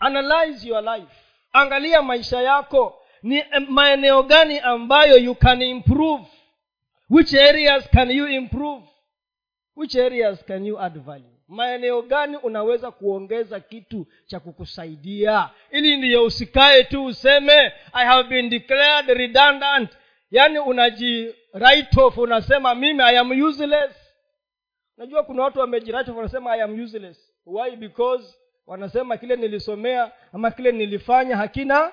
Analyze 0.00 0.64
your 0.68 0.82
life. 0.82 1.12
Angalia 1.52 2.02
maisha 2.02 2.42
yako. 2.42 2.96
Ni 3.22 3.44
maeneo 3.68 4.22
gani 4.22 4.58
ambayo 4.58 5.16
you 5.18 5.34
can 5.34 5.62
improve? 5.62 6.24
Which 7.10 7.34
areas 7.34 7.88
can 7.90 8.10
you 8.10 8.26
improve? 8.28 8.84
Which 9.76 9.94
areas 9.96 10.42
can 10.44 10.64
you 10.66 10.78
add 10.80 10.98
value? 11.04 11.36
Maeneo 11.48 12.02
gani 12.02 12.36
unaweza 12.36 12.90
kuongeza 12.90 13.60
kitu 13.60 14.06
cha 14.26 14.40
kukusaidia? 14.40 15.50
Ili 15.70 15.96
ndiyo 15.96 16.24
usikae 16.24 16.84
tu 16.84 17.04
useme 17.04 17.72
i 17.92 18.06
have 18.06 18.28
been 18.28 18.48
declared 18.48 19.08
redundant 19.18 19.90
yaani 20.30 20.58
unaji 20.58 21.34
write 21.54 22.00
off 22.00 22.18
unasema 22.18 22.74
mimi 22.74 23.02
i 23.02 23.18
am 23.18 23.30
useless. 23.42 23.96
Najua 24.96 25.22
kuna 25.24 25.42
watu 25.42 25.58
wamejirite 25.58 26.10
wanasema 26.10 26.50
i 26.56 26.60
am 26.62 26.80
useless. 26.80 27.32
Why? 27.46 27.76
Because 27.76 28.38
wanasema 28.66 29.16
kile 29.16 29.36
nilisomea 29.36 30.12
ama 30.32 30.50
kile 30.50 30.72
nilifanya 30.72 31.36
hakina 31.36 31.92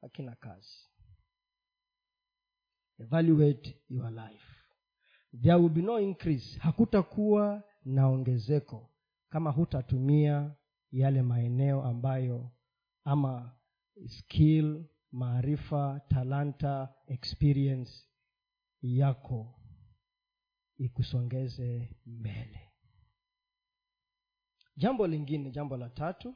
hakina 0.00 0.34
kazi. 0.34 0.88
Evaluate 2.98 3.76
your 3.88 4.10
life. 4.10 4.46
There 5.42 5.54
will 5.54 5.68
be 5.70 5.82
no 5.82 6.00
increase. 6.00 6.58
Hakutakuwa 6.58 7.62
na 7.84 8.08
ongezeko 8.08 8.90
kama 9.30 9.50
hutatumia 9.50 10.50
yale 10.92 11.22
maeneo 11.22 11.82
ambayo 11.82 12.50
ama 13.04 13.56
skill 14.06 14.84
maarifa 15.20 16.00
talanta 16.08 16.94
experience 17.06 17.92
yako 18.82 19.60
ikusongeze 20.76 21.96
mbele. 22.06 22.72
Jambo 24.76 25.06
lingine 25.06 25.50
jambo 25.50 25.76
la 25.76 25.88
tatu 25.88 26.34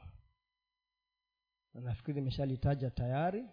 nafikiri 1.73 2.17
imeshalitaja 2.19 2.91
tayari. 2.91 3.45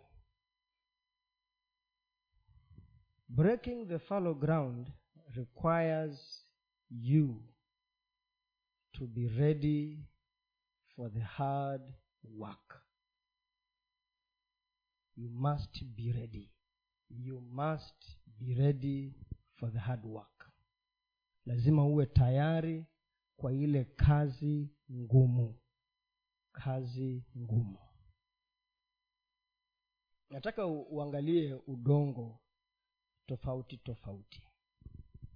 Breaking 3.29 3.89
the 3.89 3.99
fallow 3.99 4.35
ground 4.35 4.93
requires 5.37 6.47
you 6.91 7.43
to 8.93 9.07
be 9.07 9.29
ready 9.29 10.09
for 10.97 11.13
the 11.13 11.21
hard 11.21 11.83
work 12.25 12.83
you 15.19 15.29
must 15.31 15.85
be 15.97 16.13
ready. 16.13 16.51
You 17.11 17.41
must 17.41 18.19
be 18.39 18.55
ready 18.55 19.15
for 19.57 19.69
the 19.73 19.79
hard 19.79 20.05
work. 20.05 20.53
Lazima 21.47 21.85
uwe 21.87 22.07
tayari 22.07 22.87
kwa 23.37 23.53
ile 23.53 23.85
kazi 23.85 24.69
ngumu. 24.93 25.61
Kazi 26.53 27.25
ngumu. 27.37 27.79
Nataka 30.31 30.67
uangalie 30.67 31.55
udongo 31.55 32.41
tofauti 33.27 33.77
tofauti. 33.77 34.43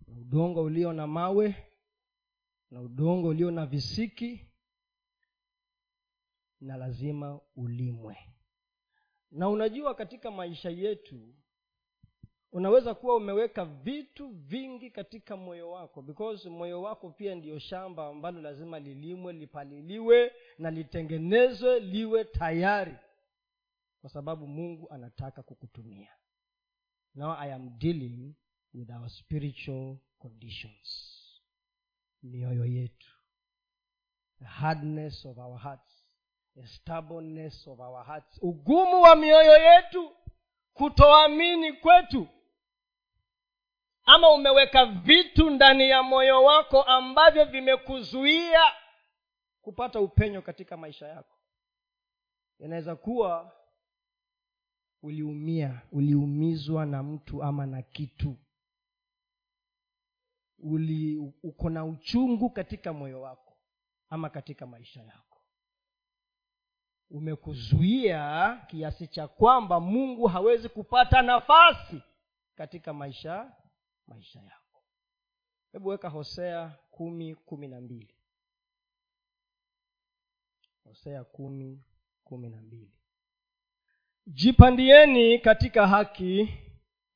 Na 0.06 0.14
udongo 0.14 0.62
ulio 0.62 0.92
na 0.92 1.06
mawe 1.06 1.68
na 2.70 2.80
udongo 2.80 3.28
ulio 3.28 3.50
na 3.50 3.66
visiki 3.66 4.48
na 6.60 6.76
lazima 6.76 7.40
ulimwe 7.56 8.16
na 9.32 9.48
unajua 9.48 9.94
katika 9.94 10.30
maisha 10.30 10.70
yetu 10.70 11.34
unaweza 12.52 12.94
kuwa 12.94 13.16
umeweka 13.16 13.64
vitu 13.64 14.28
vingi 14.28 14.90
katika 14.90 15.36
moyo 15.36 15.70
wako 15.70 16.02
because 16.02 16.48
moyo 16.48 16.82
wako 16.82 17.10
pia 17.10 17.34
ndiyo 17.34 17.58
shamba 17.58 18.06
ambalo 18.08 18.40
lazima 18.40 18.80
lilimwe 18.80 19.32
lipaliliwe 19.32 20.32
na 20.58 20.70
litengenezwe 20.70 21.80
liwe 21.80 22.24
tayari 22.24 22.96
kwa 24.00 24.10
sababu 24.10 24.46
mungu 24.46 24.90
anataka 24.90 25.42
kukutumia. 25.42 26.10
Now 27.14 27.32
i 27.38 27.52
am 27.52 27.78
dealing 27.78 28.34
with 28.74 28.90
our 28.90 29.08
spiritual 29.10 29.96
conditions. 30.18 31.08
Mioyo 32.22 32.64
yetu. 32.66 33.08
The 34.38 34.44
hardness 34.44 35.26
of 35.26 35.38
our 35.38 35.58
hearts 35.58 36.01
stubbornness 36.64 37.66
of 37.68 37.80
our 37.80 38.04
hearts. 38.04 38.38
Ugumu 38.42 39.02
wa 39.02 39.16
mioyo 39.16 39.56
yetu 39.58 40.16
kutoamini 40.72 41.72
kwetu. 41.72 42.28
Ama 44.04 44.30
umeweka 44.30 44.86
vitu 44.86 45.50
ndani 45.50 45.88
ya 45.90 46.02
moyo 46.02 46.44
wako 46.44 46.82
ambavyo 46.82 47.44
vimekuzuia 47.44 48.62
kupata 49.62 50.00
upenyo 50.00 50.42
katika 50.42 50.76
maisha 50.76 51.08
yako. 51.08 51.38
Inaweza 52.58 52.96
kuwa 52.96 53.52
uliumia 55.02 55.80
uliumizwa 55.92 56.86
na 56.86 57.02
mtu 57.02 57.42
ama 57.42 57.66
na 57.66 57.82
kitu. 57.82 58.36
Uli 60.58 61.16
uko 61.42 61.70
na 61.70 61.84
uchungu 61.84 62.50
katika 62.50 62.92
moyo 62.92 63.20
wako 63.20 63.56
ama 64.08 64.30
katika 64.30 64.66
maisha 64.66 65.02
yako 65.02 65.31
umekuzuia 67.12 68.60
kiasi 68.66 69.06
cha 69.06 69.28
kwamba 69.28 69.80
mungu 69.80 70.26
hawezi 70.26 70.68
kupata 70.68 71.22
nafasi 71.22 72.02
katika 72.54 72.92
maisha 72.92 73.52
maisha 74.06 74.38
yako. 74.40 74.82
Hebu 75.72 75.88
weka 75.88 76.08
hosea 76.08 76.72
kumi 76.90 77.34
kumi 77.34 77.68
na 77.68 77.80
mbili. 77.80 78.14
Hosea 80.84 81.24
kumi 81.24 81.84
kumi 82.24 82.48
na 82.50 82.62
mbili. 82.62 82.92
Jipandieni 84.26 85.38
katika 85.38 85.86
haki 85.86 86.54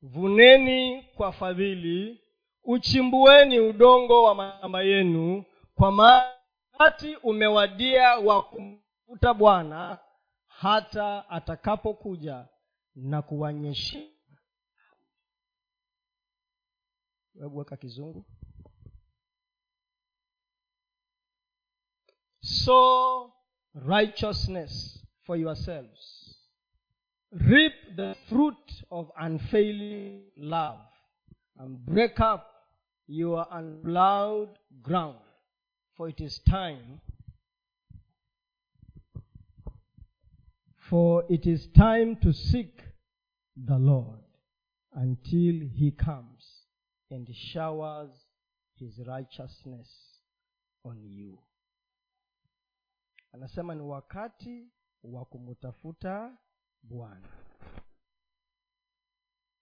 vuneni 0.02 1.02
kwa 1.02 1.32
fadhili 1.32 2.20
uchimbueni 2.64 3.60
udongo 3.60 4.22
wa 4.22 4.34
mashamba 4.34 4.82
yenu 4.82 5.44
kwa 5.74 5.92
maana 5.92 6.32
umewadia 7.22 8.18
wa 8.18 8.42
kumfuta 9.06 9.34
bwana 9.34 9.98
hata 10.46 11.28
atakapokuja 11.28 12.48
na 12.94 13.22
kuwanyeshea. 13.22 14.10
Hebu 17.40 17.56
weka 17.58 17.76
kizungu. 17.76 18.24
Righteousness 23.74 25.04
for 25.26 25.36
yourselves. 25.36 26.22
Reap 27.32 27.72
the 27.96 28.14
fruit 28.28 28.84
of 28.90 29.10
unfailing 29.20 30.30
love 30.36 30.80
and 31.58 31.78
break 31.84 32.18
up 32.20 32.46
your 33.06 33.46
unplowed 33.50 34.58
ground 34.82 35.18
for 35.96 36.08
it 36.08 36.20
is 36.20 36.42
time 36.44 37.00
for 40.88 41.24
it 41.28 41.46
is 41.46 41.72
time 41.72 42.16
to 42.16 42.32
seek 42.32 42.82
the 43.66 43.78
lord 43.78 44.20
until 44.92 45.68
he 45.68 45.90
comes 45.92 46.66
and 47.10 47.28
showers 47.34 48.10
his 48.78 48.98
righteousness 49.06 49.88
on 50.84 51.04
you. 51.04 51.38
Anasema 53.32 53.74
ni 53.74 53.82
wakati 53.82 54.68
wa 55.02 55.24
kumutafuta 55.24 56.38
bwana. 56.82 57.28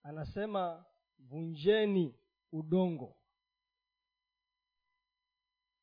Anasema 0.02 0.84
vunjeni 1.18 2.14
udongo. 2.52 3.16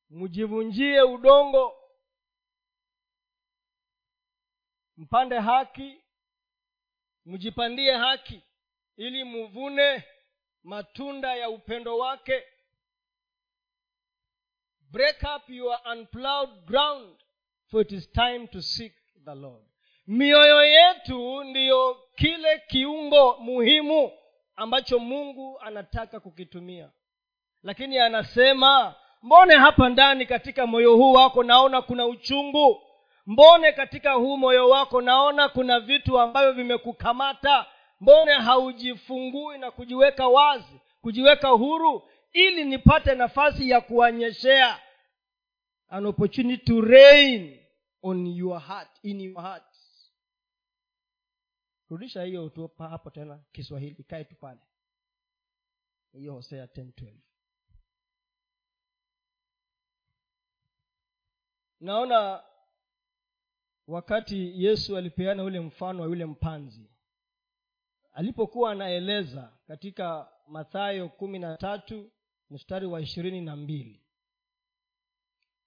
Mjivunjie 0.09 1.01
udongo 1.01 1.73
mpande 5.01 5.39
haki 5.39 6.01
mjipandie 7.25 7.91
haki 7.91 8.41
ili 8.97 9.23
muvune 9.23 10.03
matunda 10.63 11.35
ya 11.35 11.49
upendo 11.49 11.97
wake. 11.97 12.43
Break 14.91 15.23
up 15.35 15.49
your 15.49 15.79
unplowed 15.91 16.65
ground 16.65 17.15
for 17.67 17.81
it 17.81 17.91
is 17.91 18.11
time 18.11 18.47
to 18.47 18.61
seek 18.61 18.93
the 19.25 19.35
lord. 19.35 19.63
Mioyo 20.07 20.63
yetu 20.65 21.43
ndiyo 21.43 21.97
kile 22.15 22.59
kiungo 22.67 23.37
muhimu 23.37 24.11
ambacho 24.55 24.99
mungu 24.99 25.59
anataka 25.59 26.19
kukitumia. 26.19 26.91
Lakini 27.63 27.99
anasema 27.99 28.95
mbone 29.21 29.55
hapa 29.55 29.89
ndani 29.89 30.25
katika 30.25 30.67
moyo 30.67 30.95
huu 30.95 31.11
wako 31.13 31.43
naona 31.43 31.81
kuna 31.81 32.05
uchungu 32.05 32.81
mbone 33.25 33.71
katika 33.71 34.13
huu 34.13 34.37
moyo 34.37 34.69
wako 34.69 35.01
naona 35.01 35.49
kuna 35.49 35.79
vitu 35.79 36.19
ambavyo 36.19 36.51
vimekukamata. 36.53 37.65
Mbone 37.99 38.33
haujifungui 38.33 39.57
na 39.57 39.71
kujiweka 39.71 40.27
wazi 40.27 40.79
kujiweka 41.01 41.47
huru 41.49 42.09
ili 42.31 42.65
nipate 42.65 43.15
nafasi 43.15 43.69
ya 43.69 43.81
kuonyeshea 43.81 44.79
an 45.87 46.05
opportunity 46.05 46.65
to 46.65 46.81
reign 46.81 47.65
on 48.03 48.27
your 48.27 48.59
heart 48.61 48.99
in 49.03 49.21
your 49.21 49.41
heart. 49.41 49.63
Rudisha 51.89 52.23
hiyo 52.23 52.45
utupa 52.45 52.87
hapo 52.89 53.09
tena 53.09 53.43
kiswahili 53.51 53.95
ikae 53.99 54.23
tu 54.23 54.35
pale. 54.35 54.59
Hiyo 56.13 56.33
hosea 56.33 56.65
10 56.65 57.13
naona 61.79 62.43
wakati 63.91 64.63
yesu 64.63 64.97
alipeana 64.97 65.43
ule 65.43 65.59
mfano 65.59 66.01
wa 66.01 66.07
yule 66.07 66.25
mpanzi 66.25 66.89
alipokuwa 68.11 68.71
anaeleza 68.71 69.53
katika 69.67 70.27
mathayo 70.47 71.09
kumi 71.09 71.39
na 71.39 71.57
tatu 71.57 72.11
mstari 72.49 72.85
wa 72.85 73.01
ishirini 73.01 73.41
na 73.41 73.55
mbili 73.55 74.01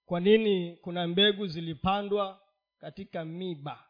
kwa 0.06 0.20
nini 0.20 0.76
kuna 0.76 1.06
mbegu 1.08 1.46
zilipandwa 1.46 2.40
katika 2.78 3.24
miba? 3.24 3.84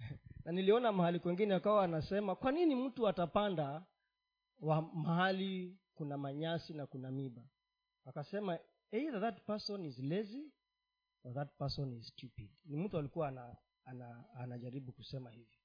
Na 0.44 0.52
niliona 0.52 0.92
mahali 0.92 1.18
kwengine 1.18 1.54
akawa 1.54 1.84
anasema 1.84 2.34
kwa 2.36 2.52
nini 2.52 2.74
mtu 2.74 3.08
atapanda 3.08 3.86
wa 4.60 4.82
mahali 4.82 5.78
kuna 5.94 6.18
manyasi 6.18 6.74
na 6.74 6.86
kuna 6.86 7.10
miba? 7.10 7.42
Akasema 8.04 8.58
either 8.92 9.20
that 9.20 9.46
person 9.46 9.84
is 9.84 9.98
lazy 9.98 10.52
that 11.34 11.58
person 11.58 11.92
is 11.92 12.06
stupid. 12.08 12.50
Ni 12.64 12.76
mtu 12.76 12.98
alikuwa 12.98 13.28
ana, 13.28 13.56
ana, 13.84 14.34
anajaribu 14.34 14.92
kusema 14.92 15.30
hivi. 15.30 15.58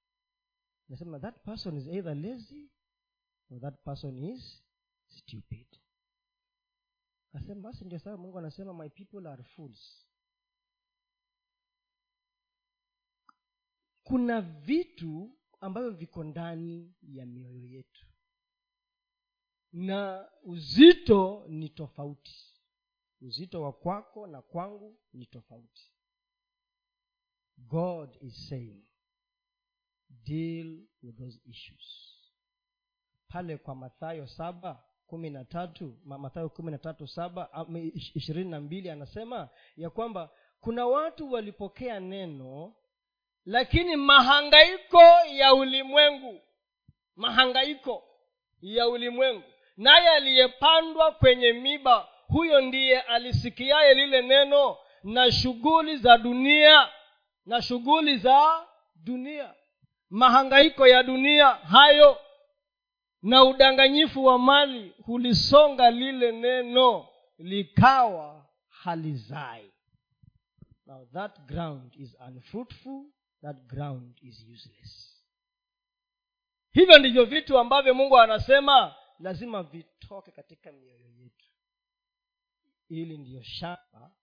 Nasema 0.90 1.20
that 1.20 1.44
person 1.44 1.78
is 1.78 1.88
either 1.88 2.16
lazy 2.16 2.70
or 3.52 3.62
that 3.62 3.84
person 3.84 4.18
is 4.24 4.64
stupid. 5.08 5.68
Asema 7.34 7.62
basi 7.62 7.86
ndio 7.86 8.00
sababu 8.00 8.24
mungu 8.24 8.40
anasema 8.40 8.74
my 8.74 8.90
people 8.90 9.28
are 9.28 9.44
fools. 9.44 10.06
Kuna 14.04 14.42
vitu 14.42 15.38
ambavyo 15.60 15.90
viko 15.92 16.24
ndani 16.24 16.96
ya 17.02 17.26
mioyo 17.26 17.66
yetu. 17.66 18.06
Na 19.72 20.30
uzito 20.44 21.46
ni 21.48 21.70
tofauti 21.70 22.55
uzito 23.22 23.62
wa 23.62 23.74
kwako 23.74 24.28
na 24.28 24.42
kwangu 24.42 25.00
ni 25.14 25.26
tofauti. 25.26 25.92
God 27.58 28.18
is 28.22 28.48
saying 28.50 28.84
deal 30.10 30.80
with 31.04 31.18
those 31.18 31.40
issues. 31.46 32.12
Pale 33.28 33.58
kwa 33.58 33.76
mathayo 33.76 34.28
saba 34.28 34.84
kumi 35.08 35.30
na 35.30 35.46
tatu 35.46 35.98
mathayo 36.06 36.50
kumi 36.50 36.72
na 36.72 36.78
tatu 36.78 37.08
saba 37.08 37.66
ishirini 37.94 38.50
na 38.50 38.62
mbili 38.62 38.90
anasema 38.90 39.50
ya 39.78 39.90
kwamba 39.90 40.30
kuna 40.62 40.88
watu 40.88 41.32
walipokea 41.32 42.00
neno 42.00 42.76
lakini 43.46 43.96
mahangaiko 43.96 45.02
ya 45.34 45.54
ulimwengu 45.54 46.42
mahangaiko 47.16 48.04
ya 48.62 48.88
ulimwengu 48.90 49.44
naye 49.78 50.10
aliyepandwa 50.10 51.12
kwenye 51.12 51.54
miba 51.54 52.10
huyo 52.28 52.62
ndiye 52.62 53.02
alisikiaye 53.02 53.94
lile 53.94 54.22
neno 54.22 54.78
na 55.04 55.32
shughuli 55.32 55.98
za 55.98 56.18
dunia 56.18 56.90
na 57.46 57.62
shughuli 57.62 58.18
za 58.18 58.68
dunia. 58.96 59.54
Mahangaiko 60.10 60.88
ya 60.88 61.04
dunia 61.04 61.48
hayo 61.50 62.18
na 63.22 63.44
udanganyifu 63.44 64.26
wa 64.26 64.40
mali 64.40 64.94
hulisonga 65.06 65.92
lile 65.92 66.32
neno 66.32 67.08
likawa 67.38 68.46
halizai. 68.70 69.72
Now 70.86 71.06
that 71.06 71.40
ground 71.40 71.96
is 71.96 72.18
unfruitful 72.28 73.06
that 73.42 73.58
ground 73.68 74.18
is 74.22 74.46
useless. 74.54 75.24
Hivyo 76.72 76.98
ndivyo 77.00 77.26
vitu 77.26 77.58
ambavyo 77.60 77.94
mungu 77.94 78.18
anasema 78.20 78.96
lazima 79.20 79.64
vitoke 79.64 80.32
katika 80.32 80.72
mioyo 80.72 81.10
yetu 81.20 81.45
ili 82.90 83.18
ndiyo 83.18 83.44
shamba 83.44 84.16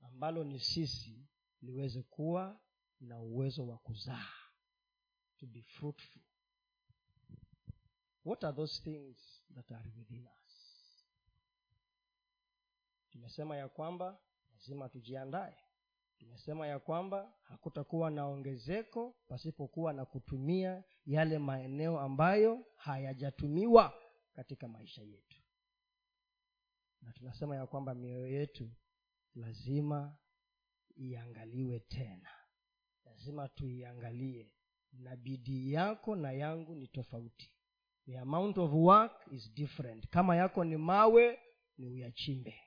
ambalo 0.00 0.44
ni 0.44 0.60
sisi 0.60 1.26
liweze 1.62 2.02
kuwa 2.02 2.60
na 3.00 3.20
uwezo 3.20 3.66
wa 3.68 3.78
kuzaa 3.78 4.28
to 5.38 5.46
be 5.46 5.62
fruitful. 5.62 6.22
What 8.24 8.44
are 8.44 8.56
those 8.56 8.82
things 8.82 9.42
that 9.54 9.72
are 9.72 9.90
within 9.96 10.26
us? 10.26 10.52
Tumesema 13.10 13.56
ya 13.56 13.68
kwamba 13.68 14.18
lazima 14.54 14.88
tujiandae. 14.88 15.56
Tumesema 16.18 16.66
ya 16.66 16.78
kwamba 16.78 17.32
hakutakuwa 17.42 18.10
na 18.10 18.26
ongezeko 18.26 19.16
pasipokuwa 19.28 19.92
na 19.92 20.04
kutumia 20.04 20.84
yale 21.06 21.38
maeneo 21.38 22.00
ambayo 22.00 22.66
hayajatumiwa 22.76 23.94
katika 24.32 24.68
maisha 24.68 25.02
yetu 25.02 25.41
na 27.02 27.12
tunasema 27.12 27.56
ya 27.56 27.66
kwamba 27.66 27.94
mioyo 27.94 28.26
yetu 28.26 28.70
lazima 29.34 30.16
iangaliwe 30.96 31.80
tena. 31.80 32.30
Lazima 33.04 33.48
tuiangalie 33.48 34.52
na 34.92 35.16
bidii 35.16 35.72
yako 35.72 36.16
na 36.16 36.32
yangu 36.32 36.74
ni 36.74 36.86
tofauti. 36.88 37.50
The 38.06 38.18
amount 38.18 38.58
of 38.58 38.70
work 38.74 39.12
is 39.32 39.54
different. 39.54 40.08
Kama 40.08 40.36
yako 40.36 40.64
ni 40.64 40.76
mawe 40.76 41.38
ni 41.78 41.86
uyachimbe. 41.86 42.60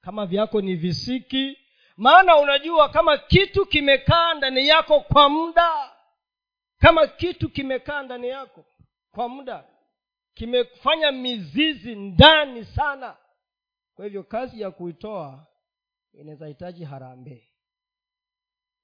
Kama 0.00 0.26
vyako 0.26 0.60
ni 0.60 0.76
visiki 0.76 1.56
maana 1.96 2.36
unajua 2.36 2.88
kama 2.88 3.18
kitu 3.18 3.66
kimekaa 3.66 4.34
ndani 4.34 4.68
yako 4.68 5.00
kwa 5.00 5.28
muda 5.28 5.92
kama 6.78 7.06
kitu 7.06 7.50
kimekaa 7.50 8.02
ndani 8.02 8.28
yako 8.28 8.64
kwa 9.10 9.28
muda 9.28 9.64
kimefanya 10.34 11.12
mizizi 11.12 11.94
ndani 11.94 12.64
sana 12.64 13.16
kwa 14.00 14.04
hivyo 14.06 14.22
kazi 14.22 14.60
ya 14.60 14.70
kuitoa 14.70 15.46
inaweza 16.12 16.46
hitaji 16.46 16.84
harambee. 16.84 17.48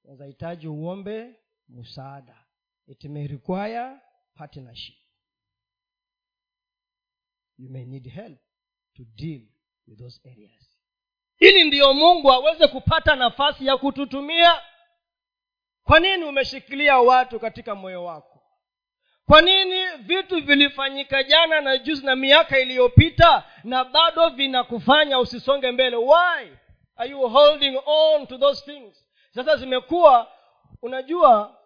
Inaweza 0.05 0.27
hitaji 0.27 0.69
uombe 0.69 1.41
msaada. 1.69 2.45
It 2.87 3.05
may 3.05 3.27
require 3.27 3.97
partnership. 4.35 4.97
You 7.59 7.71
may 7.71 7.85
need 7.85 8.09
help 8.11 8.39
to 8.97 9.05
deal 9.05 9.43
with 9.87 9.99
those 9.99 10.31
areas. 10.31 10.79
Ili 11.39 11.65
ndiyo 11.65 11.95
mungu 11.95 12.33
aweze 12.33 12.69
kupata 12.69 13.17
nafasi 13.17 13.67
ya 13.67 13.77
kututumia. 13.77 14.63
Kwa 15.83 16.01
nini 16.01 16.25
umeshikilia 16.25 16.99
watu 16.99 17.41
katika 17.41 17.75
moyo 17.75 18.05
wako 18.05 18.36
kwa 19.27 19.41
nini 19.43 19.87
vitu 19.99 20.43
vilifanyika 20.43 21.23
jana 21.23 21.61
na 21.61 21.79
juzi 21.79 22.07
na 22.07 22.17
miaka 22.17 22.59
iliyopita 22.61 23.45
na 23.65 23.85
bado 23.85 24.29
vinakufanya 24.29 25.19
usisonge 25.19 25.71
mbele? 25.71 25.97
Why 25.97 26.51
are 26.97 27.11
you 27.11 27.29
holding 27.29 27.79
on 27.87 28.27
to 28.27 28.39
those 28.39 28.65
things? 28.73 29.07
Sasa 29.31 29.57
zimekuwa 29.57 30.33
unajua 30.83 31.59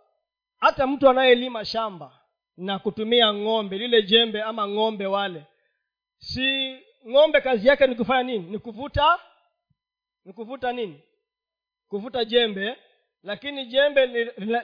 hata 0.59 0.87
mtu 0.87 1.09
anayelima 1.09 1.65
shamba 1.65 2.21
na 2.57 2.79
kutumia 2.79 3.35
ng'ombe 3.35 3.79
lile 3.79 4.03
jembe 4.03 4.43
ama 4.43 4.69
ng'ombe 4.69 5.07
wale 5.07 5.45
si 6.19 6.79
ng'ombe 7.09 7.41
kazi 7.41 7.69
yake 7.69 7.87
ni 7.87 7.95
kufanya 7.95 8.23
nini? 8.23 8.51
Ni 8.51 8.59
kuvuta 8.59 9.19
ni 10.25 10.33
kuvuta 10.33 10.73
nini? 10.73 11.01
Kuvuta 11.89 12.25
jembe 12.25 12.77
lakini 13.23 13.67
jembe 13.67 14.07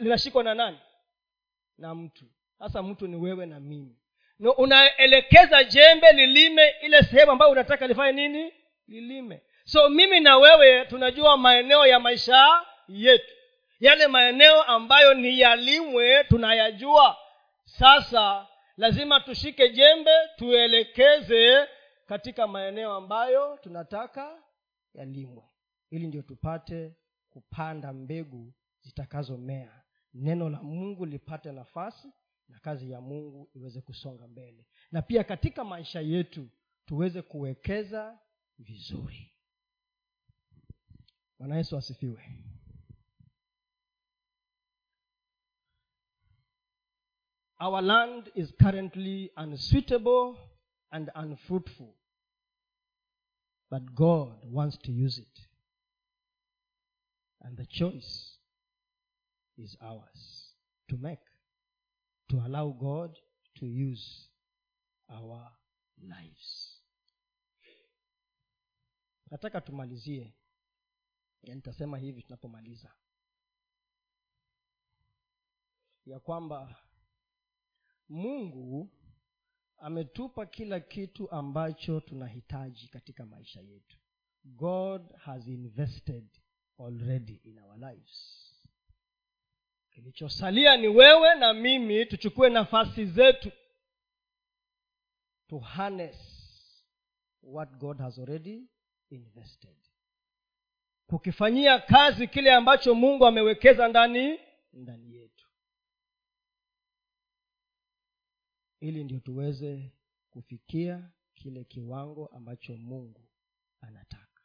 linashikwa 0.01 0.42
na 0.44 0.55
nani? 0.55 0.78
Na 1.78 1.94
mtu 1.94 2.24
sasa 2.59 2.82
mtu 2.82 3.07
ni 3.07 3.16
wewe 3.16 3.46
na 3.46 3.61
mimi. 3.61 3.96
No, 4.38 4.50
unaelekeza 4.50 5.64
jembe 5.64 6.12
lilime 6.12 6.74
ile 6.82 7.02
sehemu 7.02 7.32
ambayo 7.32 7.50
unataka 7.52 7.86
lifanye 7.86 8.28
nini? 8.28 8.52
Lilime. 8.88 9.42
So 9.64 9.88
mimi 9.88 10.20
na 10.20 10.36
wewe 10.38 10.84
tunajua 10.84 11.36
maeneo 11.36 11.86
ya 11.86 12.00
maisha 12.00 12.61
yetu. 12.88 13.32
Yale 13.80 14.07
maeneo 14.07 14.62
ambayo 14.62 15.14
ni 15.14 15.40
yalimwe 15.40 16.24
tunayajua. 16.24 17.16
Sasa 17.64 18.46
lazima 18.76 19.20
tushike 19.20 19.68
jembe 19.68 20.11
tuelekeze 20.36 21.66
katika 22.07 22.46
maeneo 22.46 22.92
ambayo 22.92 23.59
tunataka 23.62 24.38
yalimwe 24.94 25.42
ili 25.90 26.07
ndio 26.07 26.22
tupate 26.22 26.92
kupanda 27.30 27.92
mbegu 27.92 28.52
zitakazomea. 28.80 29.82
Neno 30.14 30.48
la 30.50 30.62
mungu 30.62 31.07
lipate 31.07 31.52
nafasi 31.52 32.09
na 32.49 32.59
kazi 32.59 32.90
ya 32.90 33.01
mungu 33.01 33.51
iweze 33.55 33.80
kusonga 33.80 34.28
mbele. 34.28 34.66
Na 34.92 35.03
pia 35.03 35.24
katika 35.24 35.64
maisha 35.64 36.01
yetu 36.01 36.49
tuweze 36.86 37.22
kuwekeza 37.22 38.18
vizuri. 38.59 39.32
Bwana 41.38 41.57
yesu 41.57 41.76
asifiwe. 41.76 42.42
Our 47.59 47.80
land 47.82 48.30
is 48.34 48.53
currently 48.61 49.30
unsuitable 49.36 50.36
and 50.92 51.11
unfruitful 51.14 51.94
but 53.70 53.82
god 53.94 54.44
wants 54.53 54.76
to 54.78 54.92
use 54.92 55.18
it. 55.18 55.49
And 57.42 57.57
the 57.57 57.66
choice 57.66 58.38
is 59.57 59.76
ours 59.80 60.55
to 60.88 60.97
make 60.99 61.20
to 62.26 62.42
allow 62.44 62.72
god 62.72 63.18
to 63.54 63.66
use 63.66 64.30
our 65.08 65.56
lives. 65.98 66.72
Nataka 69.30 69.60
tumalizie. 69.60 70.34
Nitasema 71.42 71.98
hivi 71.98 72.22
tunapomaliza. 72.22 72.94
Ya 76.06 76.20
kwamba 76.20 76.76
mungu 78.08 78.90
ametupa 79.76 80.46
kila 80.46 80.80
kitu 80.80 81.30
ambacho 81.30 82.00
tunahitaji 82.00 82.88
katika 82.88 83.26
maisha 83.26 83.60
yetu. 83.60 83.98
God 84.44 85.12
has 85.16 85.46
invested 85.46 86.28
already 86.78 87.34
in 87.44 87.58
our 87.58 87.76
lives 87.78 88.45
kilichosalia 89.97 90.76
ni 90.76 90.88
wewe 90.88 91.34
na 91.34 91.53
mimi 91.55 92.07
tuchukue 92.07 92.51
nafasi 92.51 93.07
zetu. 93.07 93.53
To 95.49 95.59
harness 95.59 96.16
what 97.42 97.70
god 97.70 97.99
has 97.99 98.18
already 98.18 98.62
invested. 99.11 99.76
Kukifanyia 101.07 101.78
kazi 101.78 102.28
kile 102.28 102.55
ambacho 102.55 102.94
mungu 102.94 103.26
amewekeza 103.26 103.88
ndani 103.88 104.40
ndani 104.72 105.14
yetu. 105.14 105.47
Ili 108.80 109.05
ndio 109.05 109.20
tuweze 109.20 109.92
kufikia 110.30 111.11
kile 111.34 111.64
kiwango 111.64 112.26
ambacho 112.26 112.76
mungu 112.76 113.28
anataka. 113.80 114.42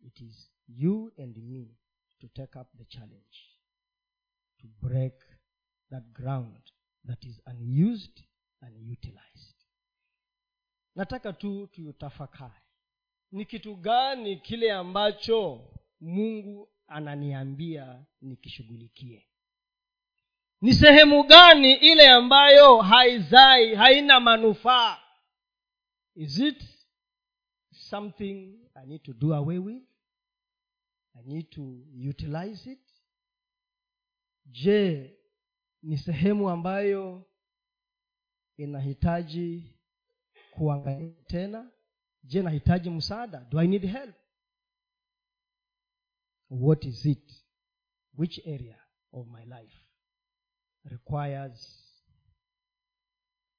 It 0.00 0.20
is 0.20 0.50
you 0.68 1.12
and 1.18 1.36
me 1.36 1.76
to 2.18 2.28
take 2.28 2.58
up 2.58 2.68
the 2.76 2.84
challenge 2.84 3.55
to 4.58 4.66
break 4.82 5.14
that 5.90 6.04
ground 6.12 6.60
that 7.06 7.24
is 7.24 7.40
unused 7.46 8.24
and 8.60 8.76
utilized. 8.92 9.56
Nataka 10.94 11.32
tu 11.32 11.66
tuyutafakari 11.66 12.60
ni 13.32 13.44
kitu 13.44 13.76
gani 13.76 14.36
kile 14.36 14.72
ambacho 14.72 15.68
mungu 16.00 16.68
ananiambia 16.86 18.04
nikishughulikie? 18.20 19.26
Ni 20.60 20.74
sehemu 20.74 21.22
gani 21.24 21.72
ile 21.74 22.08
ambayo 22.10 22.76
haizai 22.82 23.74
haina 23.74 24.20
manufaa? 24.20 24.98
Is 26.14 26.38
it 26.38 26.64
something 27.70 28.58
i 28.74 28.86
need 28.86 29.02
to 29.02 29.12
do 29.12 29.34
away 29.34 29.58
with? 29.58 29.82
I 31.14 31.22
need 31.24 31.50
to 31.50 31.62
utilize 32.10 32.70
it 32.72 32.85
je 34.46 35.12
ni 35.82 35.98
sehemu 35.98 36.50
ambayo 36.50 37.30
inahitaji 38.56 39.78
kuangalia 40.50 41.24
tena? 41.26 41.70
Je 42.22 42.42
nahitaji 42.42 42.90
msaada? 42.90 43.40
Do 43.44 43.58
i 43.60 43.68
need 43.68 43.84
help? 43.84 44.14
What 46.50 46.84
is 46.84 47.04
it? 47.06 47.44
Which 48.18 48.38
area 48.46 48.78
of 49.12 49.26
my 49.28 49.44
life 49.44 49.76
requires 50.84 51.82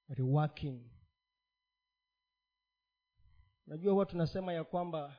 reworking? 0.10 0.92
Unajua 3.68 3.94
huwa 3.94 4.06
tunasema 4.06 4.54
ya 4.54 4.64
kwamba 4.64 5.18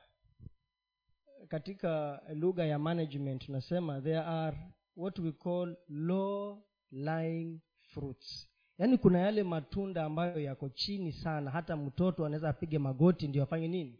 katika 1.47 2.21
lugha 2.33 2.65
ya 2.65 2.79
management 2.79 3.45
tunasema 3.45 4.01
there 4.01 4.19
are 4.19 4.57
what 4.95 5.19
we 5.19 5.31
call 5.31 5.75
low 5.89 6.63
lying 6.91 7.59
fruits. 7.93 8.49
Yaani 8.77 8.97
kuna 8.97 9.19
yale 9.19 9.43
matunda 9.43 10.03
ambayo 10.05 10.39
yako 10.39 10.69
chini 10.69 11.11
sana. 11.11 11.51
Hata 11.51 11.75
mtoto 11.75 12.25
anaweza 12.25 12.49
apige 12.49 12.79
magoti 12.79 13.27
ndio 13.27 13.43
afanye 13.43 13.67
nini? 13.67 13.99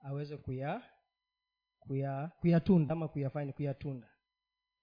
Aweze 0.00 0.36
kuya 0.36 0.82
kuya 1.78 2.30
kuyatunda 2.40 2.92
ama 2.92 3.08
kuyafanya 3.08 3.52
kuyatunda. 3.52 4.08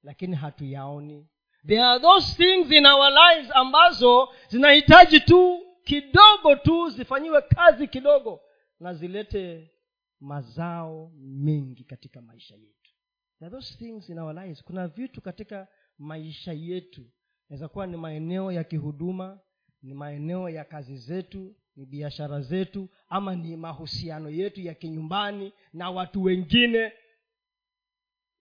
Lakini 0.03 0.35
hatuyaoni. 0.35 1.27
There 1.67 1.81
are 1.83 1.99
those 1.99 2.35
things 2.43 2.71
in 2.71 2.85
our 2.85 3.09
lives 3.11 3.51
ambazo 3.55 4.29
zinahitaji 4.49 5.19
tu 5.19 5.59
kidogo 5.83 6.55
tu 6.63 6.89
zifanyiwe 6.89 7.41
kazi 7.41 7.87
kidogo 7.87 8.41
na 8.79 8.93
zilete 8.93 9.71
mazao 10.19 11.11
mengi 11.17 11.83
katika 11.83 12.21
maisha 12.21 12.55
yetu 12.55 12.80
are 13.47 13.55
those 13.55 13.77
things 13.77 14.09
in 14.09 14.19
our 14.19 14.33
lives 14.35 14.63
kuna 14.63 14.87
vitu 14.87 15.21
katika 15.21 15.67
maisha 15.97 16.53
yetu. 16.53 17.05
Inaweza 17.49 17.67
kuwa 17.67 17.87
ni 17.87 17.97
maeneo 17.97 18.51
ya 18.51 18.63
kihuduma 18.63 19.39
ni 19.81 19.93
maeneo 19.93 20.49
ya 20.49 20.65
kazi 20.65 20.97
zetu 20.97 21.55
ni 21.75 21.85
biashara 21.85 22.41
zetu 22.41 22.89
ama 23.09 23.35
ni 23.35 23.57
mahusiano 23.57 24.29
yetu 24.29 24.61
ya 24.61 24.73
kinyumbani 24.73 25.53
na 25.73 25.89
watu 25.91 26.23
wengine. 26.23 26.91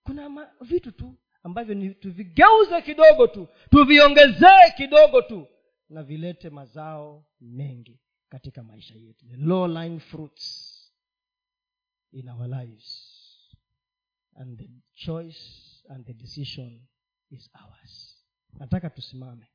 Kuna 0.02 0.28
ma, 0.28 0.50
vitu 0.60 0.92
tu 0.92 1.14
ambavyo 1.42 1.74
ni 1.74 1.94
tuvigeuze 1.94 2.82
kidogo 2.82 3.26
tu 3.26 3.48
tuviongezee 3.70 4.70
kidogo 4.76 5.22
tu 5.22 5.46
na 5.88 6.02
vilete 6.02 6.50
mazao 6.50 7.24
mengi 7.40 8.00
katika 8.28 8.62
maisha 8.62 8.94
yetu. 8.94 9.26
The 9.28 9.36
low 9.36 9.66
line 9.68 10.00
fruits 10.00 10.76
in 12.12 12.28
our 12.28 12.46
lives 12.48 13.19
and 14.36 14.58
the 14.58 14.68
choice 14.94 15.82
and 15.88 16.04
the 16.06 16.14
decision 16.14 16.80
is 17.30 17.48
ours. 17.54 18.16
Nataka 18.58 18.90
tusimame 18.90 19.46